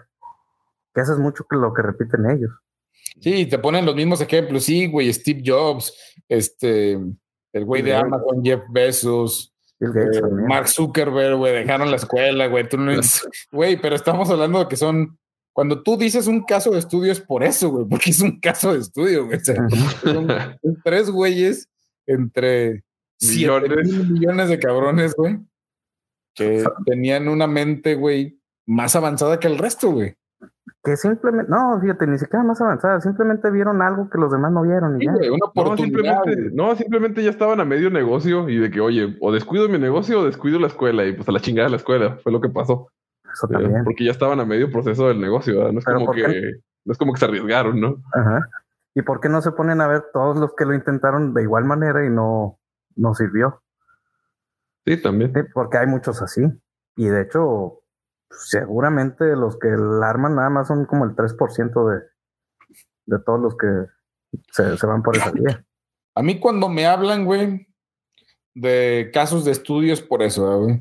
[0.93, 2.51] Que eso es mucho que lo que repiten ellos.
[3.19, 4.63] Sí, te ponen los mismos ejemplos.
[4.63, 5.93] Sí, güey, Steve Jobs,
[6.29, 10.21] este, el güey de Bill Amazon, Jeff Bezos, Gates eh.
[10.47, 12.67] Mark Zuckerberg, güey, dejaron la escuela, güey.
[12.67, 15.19] Tú no es- Güey, pero estamos hablando de que son.
[15.53, 18.73] Cuando tú dices un caso de estudio es por eso, güey, porque es un caso
[18.73, 19.37] de estudio, güey.
[19.37, 19.55] O sea,
[20.01, 20.27] son,
[20.83, 21.67] tres güeyes
[22.07, 22.83] entre
[23.21, 23.87] Millones.
[23.91, 25.39] mil millones de cabrones, güey,
[26.33, 30.15] que tenían una mente, güey, más avanzada que el resto, güey.
[30.83, 34.61] Que simplemente, no, fíjate, ni siquiera más avanzada, simplemente vieron algo que los demás no
[34.63, 35.13] vieron y Sí, ya.
[35.13, 36.53] güey, una No simplemente, güey.
[36.53, 40.19] no, simplemente ya estaban a medio negocio y de que, oye, o descuido mi negocio
[40.19, 42.49] o descuido la escuela y pues a la chingada de la escuela, fue lo que
[42.49, 42.89] pasó.
[43.33, 43.83] Eso Eh, también.
[43.83, 45.71] Porque ya estaban a medio proceso del negocio, ¿verdad?
[45.71, 46.41] No es Pero como ¿por que, qué?
[46.85, 47.95] no es como que se arriesgaron, ¿no?
[48.13, 48.47] Ajá.
[48.93, 51.65] ¿Y por qué no se ponen a ver todos los que lo intentaron de igual
[51.65, 52.59] manera y no,
[52.95, 53.61] no sirvió?
[54.85, 55.33] Sí, también.
[55.33, 56.41] Sí, porque hay muchos así.
[56.95, 57.81] Y de hecho,
[58.29, 62.01] seguramente los que la arman nada más son como el 3% de,
[63.05, 63.67] de todos los que
[64.51, 65.65] se, se van por esa vía.
[66.15, 67.67] A mí cuando me hablan, güey,
[68.53, 70.79] de casos de estudios por eso, ¿eh, güey.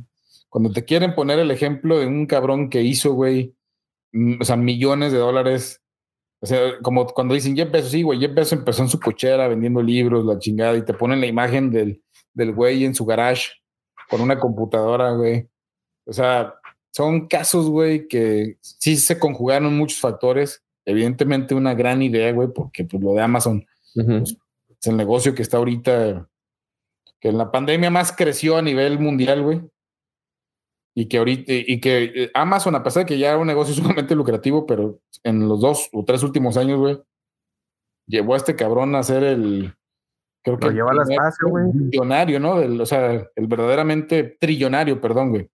[0.49, 3.57] Cuando te quieren poner el ejemplo de un cabrón que hizo, güey,
[4.13, 5.83] mm, o sea, millones de dólares.
[6.41, 9.49] O sea, como cuando dicen Jeff Bezos, sí, güey, Jeff Bezos empezó en su cochera
[9.49, 12.04] vendiendo libros, la chingada, y te ponen la imagen del,
[12.35, 13.53] del güey en su garage
[14.09, 15.49] con una computadora, güey.
[16.07, 16.55] O sea,
[16.91, 20.63] son casos, güey, que sí se conjugaron muchos factores.
[20.85, 24.23] Evidentemente una gran idea, güey, porque pues lo de Amazon Ujú.
[24.23, 26.29] es el negocio que está ahorita,
[27.21, 29.63] que en la pandemia más creció a nivel mundial, güey.
[30.97, 33.75] Y que ahorita, y que eh, Amazon, a pesar de que ya era un negocio
[33.75, 37.01] sumamente lucrativo, pero en los dos o tres últimos años, güey,
[38.07, 39.75] llevó a este cabrón a ser el,
[40.45, 41.65] creo que Lo el lleva al espacio, güey.
[41.73, 42.55] Millonario, ¿no?
[42.83, 45.51] O sea, el verdaderamente trillonario, perdón, güey.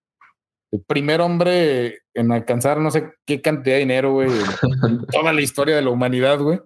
[0.72, 5.40] El primer hombre en alcanzar no sé qué cantidad de dinero, güey, en toda la
[5.40, 6.60] historia de la humanidad, güey.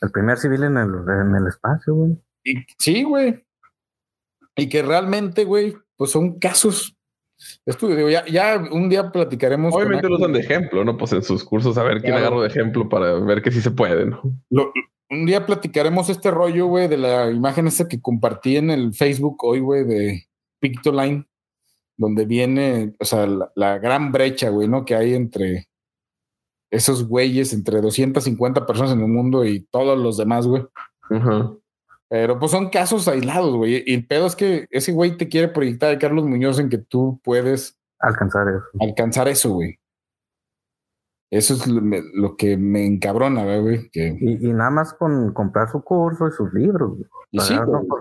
[0.00, 2.16] El primer civil en el, en el espacio, güey.
[2.44, 3.44] Y sí, güey.
[4.56, 6.96] Y que realmente, güey, pues son casos
[7.66, 7.96] estudio.
[7.96, 9.74] Digo, ya, ya un día platicaremos.
[9.74, 10.96] Obviamente lo usan de ejemplo, ¿no?
[10.96, 12.18] Pues en sus cursos a ver quién Claro.
[12.26, 14.20] agarro de ejemplo para ver que sí se puede, ¿no?
[14.50, 14.72] Lo-
[15.12, 19.36] un día platicaremos este rollo, güey, de la imagen esa que compartí en el Facebook
[19.44, 20.24] hoy, güey, de
[20.58, 21.26] Pictoline,
[21.96, 24.84] donde viene, o sea, la, la gran brecha, güey, ¿no?
[24.84, 25.68] Que hay entre
[26.70, 30.64] esos güeyes, entre 250 personas en el mundo y todos los demás, güey.
[31.10, 31.52] Ajá.
[32.08, 33.82] Pero pues son casos aislados, güey.
[33.86, 36.78] Y el pedo es que ese güey te quiere proyectar a Carlos Muñoz en que
[36.78, 38.64] tú puedes Alcanzar eso.
[38.80, 39.78] alcanzar eso, güey.
[41.32, 43.88] Eso es lo, me- lo que me encabrona, güey.
[43.90, 46.90] Que, Y, y nada más con comprar su curso y sus libros.
[46.90, 47.04] güey.
[47.30, 48.00] y sí, güey, por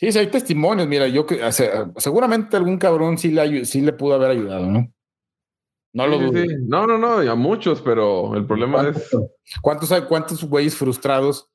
[0.00, 0.88] sí, sí, hay testimonios.
[0.88, 4.66] Mira, yo que, o sea, seguramente algún cabrón sí le, sí le pudo haber ayudado,
[4.66, 4.92] ¿no?
[5.94, 6.42] No lo Sí, dudo.
[6.42, 6.48] sí.
[6.66, 9.08] No, no, no, y a muchos, pero el problema es.
[9.62, 11.52] ¿Cuántos, hay- ¿Cuántos güeyes frustrados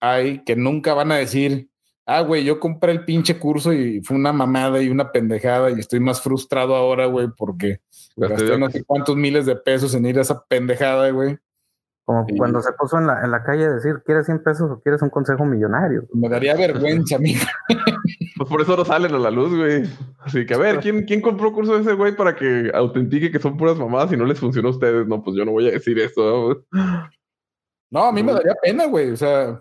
[0.00, 1.70] hay que nunca van a decir,
[2.06, 5.74] ah, güey, yo compré el pinche curso y fue una mamada y una pendejada y
[5.80, 7.80] estoy más frustrado ahora, güey, porque
[8.16, 11.38] Gasté no sé cuántos miles de pesos en ir a esa pendejada, güey.
[12.04, 12.36] Como Sí.
[12.36, 15.00] cuando se puso en la, en la calle a decir, ¿quieres 100 pesos o quieres
[15.02, 16.02] un consejo millonario?
[16.12, 17.40] Me daría vergüenza, amigo.
[18.36, 19.84] Pues por eso no salen a la luz, güey.
[20.18, 23.38] Así que a ver, ¿quién, ¿quién compró curso de ese güey para que autentique que
[23.38, 25.06] son puras mamadas y no les funcionó a ustedes?
[25.06, 26.64] No, pues yo no voy a decir eso.
[27.90, 29.10] No, a mí me daría pena, güey.
[29.12, 29.60] O sea,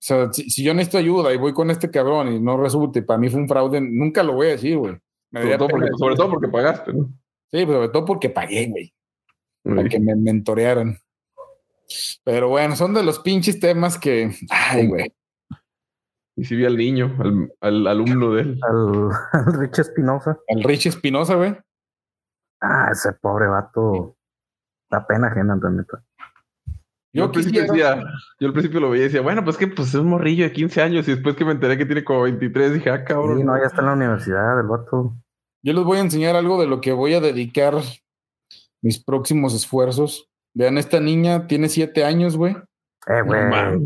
[0.00, 2.98] o sea si, si yo necesito ayuda y voy con este cabrón y no resulta
[2.98, 4.98] y para mí fue un fraude, nunca lo voy a decir, güey.
[5.30, 6.16] Me Sobre todo, porque, sobre decirlo.
[6.16, 7.04] todo porque pagaste, ¿no?
[7.52, 8.94] Sí, pero sobre todo porque pagué, güey.
[9.62, 9.88] Para Sí.
[9.90, 10.98] que me mentorearan.
[12.24, 14.30] Pero bueno, son de los pinches temas que.
[14.48, 15.12] Ay, güey.
[16.36, 18.60] Y si vi al niño, al, al alumno de él.
[18.62, 20.38] Al, al Rich Espinosa.
[20.46, 21.56] El Rich Espinosa, güey.
[22.60, 24.16] Ah, ese pobre vato.
[24.90, 26.02] Da pena ajena, la neta.
[27.12, 29.56] Yo, Yo al principio quisiera- decía, yo al principio lo veía y decía, bueno, pues
[29.56, 31.08] que pues es un morrillo de 15 años.
[31.08, 33.38] Y después que me enteré que tiene como 23, dije, ah, cabrón.
[33.38, 35.14] Sí, no, ya está en la universidad, el vato.
[35.62, 37.74] Yo les voy a enseñar algo de lo que voy a dedicar
[38.82, 40.28] mis próximos esfuerzos.
[40.54, 42.56] Vean, esta niña tiene siete años, güey.
[43.06, 43.40] Eh, güey.
[43.50, 43.80] No.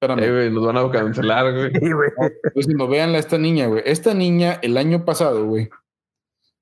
[0.00, 0.22] Espérame.
[0.22, 1.72] Eh, güey, nos van a cancelar, güey.
[1.72, 2.10] Sí, güey.
[2.52, 3.82] Pues no, véanla a esta niña, güey.
[3.86, 5.70] Esta niña, el año pasado, güey,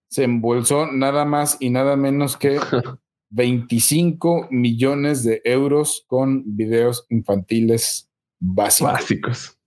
[0.09, 2.59] se embolsó nada más y nada menos que
[3.35, 8.09] 25 millones de euros con videos infantiles
[8.39, 8.93] básicos.
[8.93, 9.59] Básicos.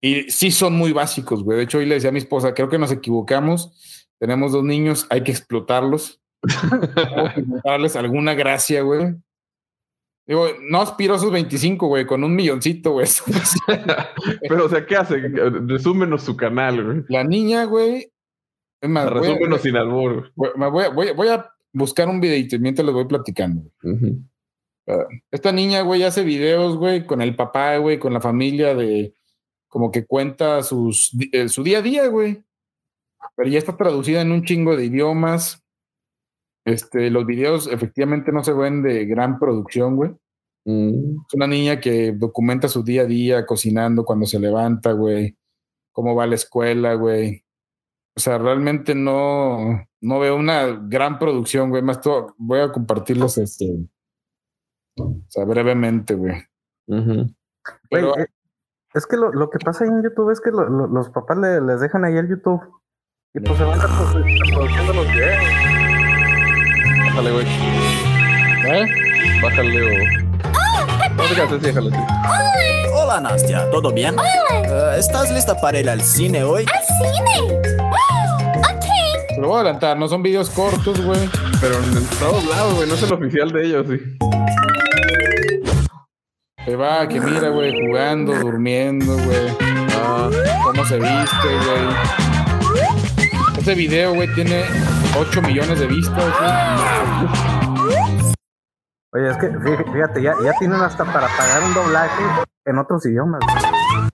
[0.00, 1.58] Y sí son muy básicos, güey.
[1.58, 4.06] De hecho, hoy le decía a mi esposa, creo que nos equivocamos.
[4.20, 6.20] Tenemos dos niños, hay que explotarlos.
[7.64, 9.16] Darles alguna gracia, güey.
[10.26, 13.08] Digo, no aspiro a esos 25, güey, con un milloncito, güey.
[14.48, 15.16] Pero, o sea, ¿qué hace?
[15.18, 17.04] Resúmenos su canal, güey.
[17.08, 18.12] La niña, güey.
[18.80, 20.30] Resúmenos sin albur.
[20.34, 23.70] voy, me voy voy voy a buscar un videito mientras les voy platicando.
[23.82, 23.94] güey.
[23.94, 24.24] Ujú.
[25.30, 29.14] Esta niña, güey, hace videos, güey, con el papá, güey, con la familia de
[29.68, 32.42] como que cuenta sus, eh, su día a día, güey.
[33.34, 35.64] Pero ya está traducida en un chingo de idiomas.
[36.64, 40.12] Este, los videos efectivamente no se ven de gran producción, güey.
[40.64, 41.16] Mm.
[41.26, 45.36] Es una niña que documenta su día a día, cocinando cuando se levanta, güey.
[45.92, 47.43] Cómo va a la escuela, güey.
[48.16, 51.82] O sea, realmente no, no veo una gran producción, güey.
[51.82, 53.74] Más todo, voy a compartirlos, este,
[54.98, 56.36] o sea, brevemente, güey.
[56.86, 58.26] Pero Güey, eh,
[58.94, 61.38] es que lo, lo que pasa ahí en YouTube es que lo- lo- los papás
[61.38, 62.60] le- les dejan ahí el YouTube.
[63.34, 65.44] Y pues se van reprodu- reproduciendo los videos.
[67.06, 67.46] Bájale, güey.
[68.66, 68.86] ¿eh?
[69.42, 71.14] Bájale o.
[71.16, 71.98] No te canses, déjalo así.
[72.94, 74.14] Hola Nastia, ¿todo bien?
[74.18, 76.64] Eh, ¿Estás lista para ir al cine hoy?
[76.64, 77.83] cine!
[79.34, 81.28] Te lo voy a adelantar, no son videos cortos, güey.
[81.60, 82.88] Pero en todos lados, güey.
[82.88, 83.98] No es el oficial de ellos, sí.
[86.64, 89.56] Se va, que mira, güey, jugando, durmiendo, güey.
[89.96, 90.30] Ah,
[90.64, 92.88] Cómo se viste, güey.
[93.58, 94.64] Este video, güey, tiene
[95.18, 96.52] 8 millones de vistas, güey.
[99.14, 102.22] Oye, es que fí- fíjate, ya, ya tienen hasta para pagar un doblaje
[102.66, 103.40] en otros idiomas.
[103.42, 104.08] güey.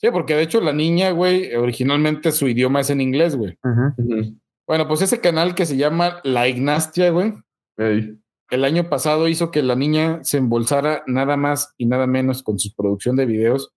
[0.00, 3.56] Sí, porque de hecho la niña, güey, originalmente su idioma es en inglés, güey.
[3.64, 3.94] Ujú.
[3.96, 4.38] ujú.
[4.66, 7.34] Bueno, pues ese canal que se llama La Ignastia, güey,
[7.76, 8.18] Ey.
[8.50, 12.58] el año pasado hizo que la niña se embolsara nada más y nada menos con
[12.58, 13.74] su producción de videos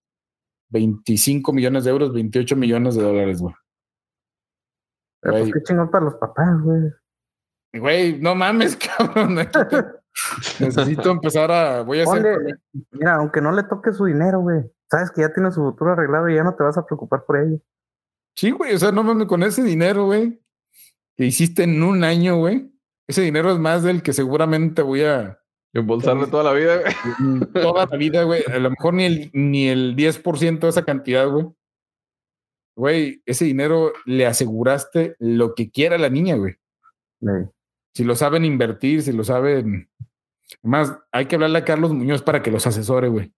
[0.70, 3.54] 25 millones de euros, 28 millones de dólares, güey.
[5.22, 6.92] Pero pues qué chingón para los papás, güey.
[7.74, 9.36] Güey, no mames, cabrón.
[10.60, 11.82] Necesito empezar a.
[11.82, 12.60] Voy a hacer.
[12.92, 14.62] Mira, aunque no le toque su dinero, güey.
[14.90, 17.38] Sabes que ya tiene su futuro arreglado y ya no te vas a preocupar por
[17.38, 17.60] ello.
[18.36, 20.40] Sí, güey, o sea, no mames, con ese dinero, güey,
[21.18, 22.72] que hiciste en un año, güey.
[23.08, 25.40] Ese dinero es más del que seguramente voy a.
[25.74, 27.40] Embolsarle toda la vida, güey.
[27.54, 28.44] Toda la vida, güey.
[28.52, 31.48] A lo mejor ni el, ni el 10% de esa cantidad, güey.
[32.78, 36.56] Güey, ese dinero le aseguraste lo que quiera la niña, güey.
[37.22, 37.46] Ey.
[37.94, 39.90] Si lo saben invertir, si lo saben.
[40.64, 43.34] Además, hay que hablarle a Carlos Muñoz para que los asesore, güey.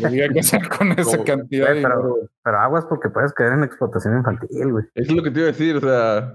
[0.00, 2.14] Que diga qué hacer con esa cantidad de Güey, pero- dinero.
[2.16, 2.28] güey.
[2.42, 4.84] Pero aguas porque puedes caer en explotación infantil, güey.
[4.94, 6.32] Eso es lo que te iba a decir, o sea,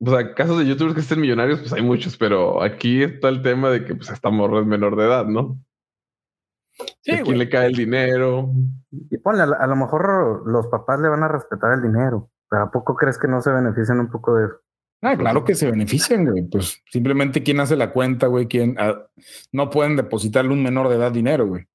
[0.00, 3.42] o sea, casos de youtubers que estén millonarios, pues hay muchos, pero aquí está el
[3.42, 5.58] tema de que pues esta morra es menor de edad, ¿no?
[7.02, 7.38] Sí, ¿A quién güey.
[7.38, 8.50] le cae el dinero?
[9.10, 12.30] Y ponle, a, lo- mejor los papás le van a respetar el dinero.
[12.48, 14.54] Pero ¿a poco crees que no se benefician un poco de eso?
[15.02, 16.42] Ah, claro que se benefician, güey.
[16.48, 19.06] Pues simplemente quién hace la cuenta, güey, quién ah,
[19.52, 21.66] no pueden depositarle a un menor de edad dinero, güey.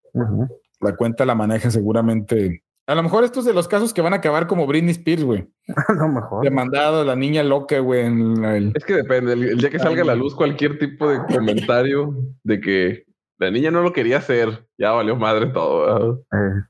[0.82, 2.64] La cuenta la maneja seguramente.
[2.86, 5.50] A lo mejor estos de los casos que van a acabar como Britney Spears, güey.
[5.88, 6.44] A lo mejor.
[6.44, 9.80] Demandado la niña loca, güey, en la- el- Es que depende, el, el día que
[9.80, 12.14] salga a la luz cualquier tipo de comentario
[12.44, 13.06] de que
[13.40, 16.20] la niña no lo quería hacer, ya valió madre todo.
[16.32, 16.62] Eh,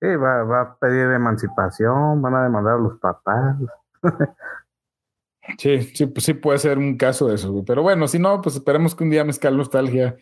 [0.00, 3.56] sí, va, va a pedir emancipación, van a demandar a los papás.
[5.58, 7.64] Sí, sí, pues sí puede ser un caso de eso, güey.
[7.64, 10.16] Pero bueno, si no, pues esperemos que un día Mezcal Nostalgia,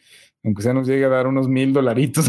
[0.45, 2.29] aunque sea nos llegue a dar unos mil dolaritos.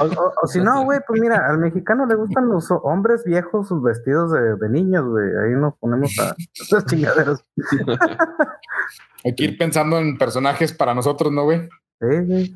[0.00, 3.22] O, o- o si no, güey, pues mira, al mexicano le gustan los ho- hombres
[3.24, 5.26] viejos sus vestidos de, de niños, güey.
[5.44, 7.44] Ahí nos ponemos a esas chingaderas.
[9.24, 11.68] Hay que ir pensando en personajes para nosotros, ¿no, güey?
[12.00, 12.54] Sí, güey.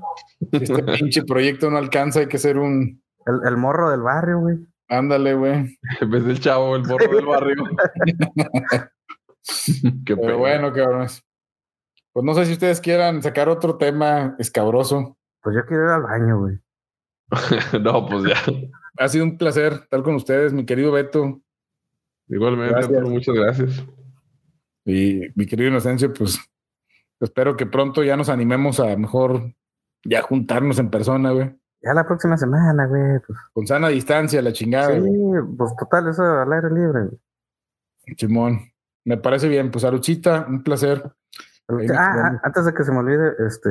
[0.53, 3.03] Este pinche proyecto no alcanza, hay que hacer un...
[3.27, 4.57] El, el morro del barrio, güey.
[4.89, 5.79] Ándale, güey.
[6.01, 7.65] En vez del chavo, el morro del barrio.
[10.07, 10.37] Qué Pero pena.
[10.37, 11.23] bueno, cabrones.
[12.13, 15.17] Pues no sé si ustedes quieran sacar otro tema escabroso.
[15.43, 16.59] Pues yo quiero ir al baño, güey.
[17.83, 18.37] no, pues ya.
[18.99, 21.41] Ha sido un placer estar con ustedes, mi querido Beto
[22.29, 23.03] Igualmente, Gracias.
[23.03, 23.87] Muchas gracias.
[24.85, 26.39] y mi querido Inocencio, pues
[27.21, 29.55] espero que pronto ya nos animemos a mejor
[30.05, 31.55] ya juntarnos en persona, güey.
[31.83, 33.21] Ya la próxima semana, güey.
[33.27, 34.95] Pues, Con sana distancia, la chingada.
[34.95, 35.43] sí, güey.
[35.57, 37.01] pues total, eso al aire libre.
[37.05, 37.19] güey.
[38.17, 38.61] Simón.
[39.05, 39.71] Me parece bien.
[39.71, 41.03] Pues Aruchita, un placer.
[41.69, 43.69] Ah, ah, antes de que se me olvide, este,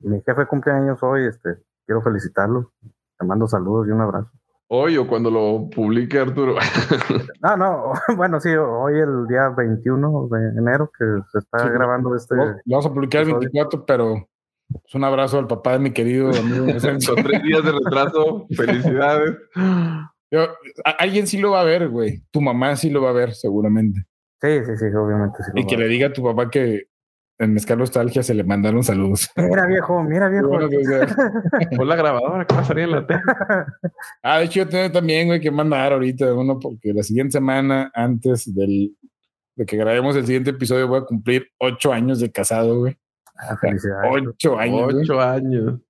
[0.00, 1.56] mi jefe cumple años hoy, este,
[1.86, 2.72] quiero felicitarlo.
[3.18, 4.30] Te mando saludos y un abrazo.
[4.68, 6.54] Hoy o cuando lo publique Arturo.
[7.42, 12.14] No, no, bueno, sí, hoy el día 21 de enero que se está Sí, grabando
[12.14, 12.36] este.
[12.36, 13.50] Lo vamos a publicar el episodio.
[13.52, 14.28] 24, pero
[14.70, 16.66] pues, un abrazo al papá de mi querido amigo.
[16.80, 18.46] Son tres días de retraso.
[18.56, 19.36] Felicidades.
[20.30, 20.46] Yo-
[20.98, 22.22] alguien sí lo va a ver, güey.
[22.30, 24.04] Tu mamá sí lo va a ver, seguramente.
[24.40, 25.42] Sí, sí, sí, obviamente.
[25.42, 26.84] Sí Y que le diga a tu papá que
[27.42, 29.30] en Mezcal Nostalgia se le mandaron saludos.
[29.36, 30.48] Mira, viejo, mira, viejo.
[30.48, 33.20] Bueno, pues, Pon la grabadora que va a salir en la tele.
[34.22, 37.90] ah, de hecho, yo tengo también, güey, que mandar ahorita uno, porque la siguiente semana,
[37.94, 38.96] antes del,
[39.56, 42.96] de que grabemos el siguiente episodio, voy a cumplir ocho años de casado, güey.
[43.36, 44.22] Ah, felicidades.
[44.28, 44.84] Ocho años.
[44.92, 45.02] güey.
[45.02, 45.80] Ocho años.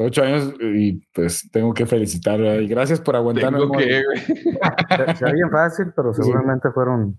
[0.00, 2.38] Ocho años y pues tengo que felicitar.
[2.40, 2.60] ¿verdad?
[2.60, 3.58] Y gracias por aguantarme.
[3.58, 4.18] Tengo que, güey.
[5.16, 6.22] Se, bien fácil, pero Sí.
[6.22, 7.18] seguramente fueron.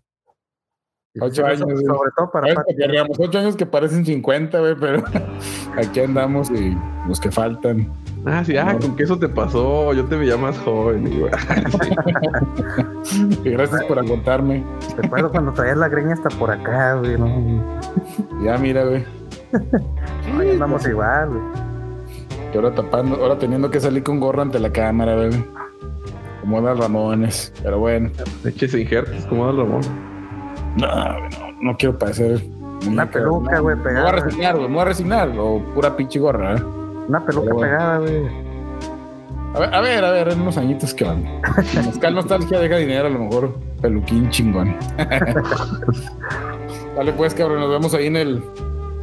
[1.20, 1.86] Ocho años, Sobre, güey.
[1.86, 2.54] sobre todo para
[3.18, 5.04] ocho años que parecen 50, güey, pero
[5.78, 7.92] aquí andamos y los que faltan.
[8.26, 9.92] Ah, sí, ah, con que eso te pasó.
[9.94, 11.08] Yo te veía más joven.
[11.08, 11.32] y, güey.
[13.44, 14.64] Y gracias por aguantarme.
[15.00, 17.18] Te acuerdo cuando traías la greña hasta por acá, güey.
[17.18, 17.80] No,
[18.44, 19.04] Ya, mira, güey.
[19.52, 21.42] ya andamos igual, güey.
[22.54, 25.30] Y ahora tapando, ahora teniendo que salir con gorra ante la cámara, güey.
[26.42, 27.52] Como las Ramones.
[27.64, 28.12] Pero bueno,
[28.46, 29.82] Eches injertos como Don Ramón.
[30.78, 32.42] No, no, no quiero parecer.
[32.88, 33.64] Una peluca, no.
[33.64, 34.12] güey, Me voy a pegada.
[34.14, 34.68] resignar, güey.
[34.68, 35.30] Me voy a resignar.
[35.38, 36.64] O pura pinche gorra, ¿eh?
[37.08, 38.50] Una peluca Pero pegada, güey.
[39.56, 41.24] A ver, a ver, a ver, en unos añitos que van.
[41.86, 44.76] Mezcal Nostalgia deja dinero, a lo mejor peluquín chingón.
[46.96, 48.44] Vale, pues, cabrón, nos vemos ahí en el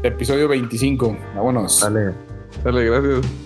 [0.02, 1.16] episodio 25.
[1.34, 1.80] Vámonos.
[1.80, 2.12] Dale.
[2.62, 3.45] Dale, gracias.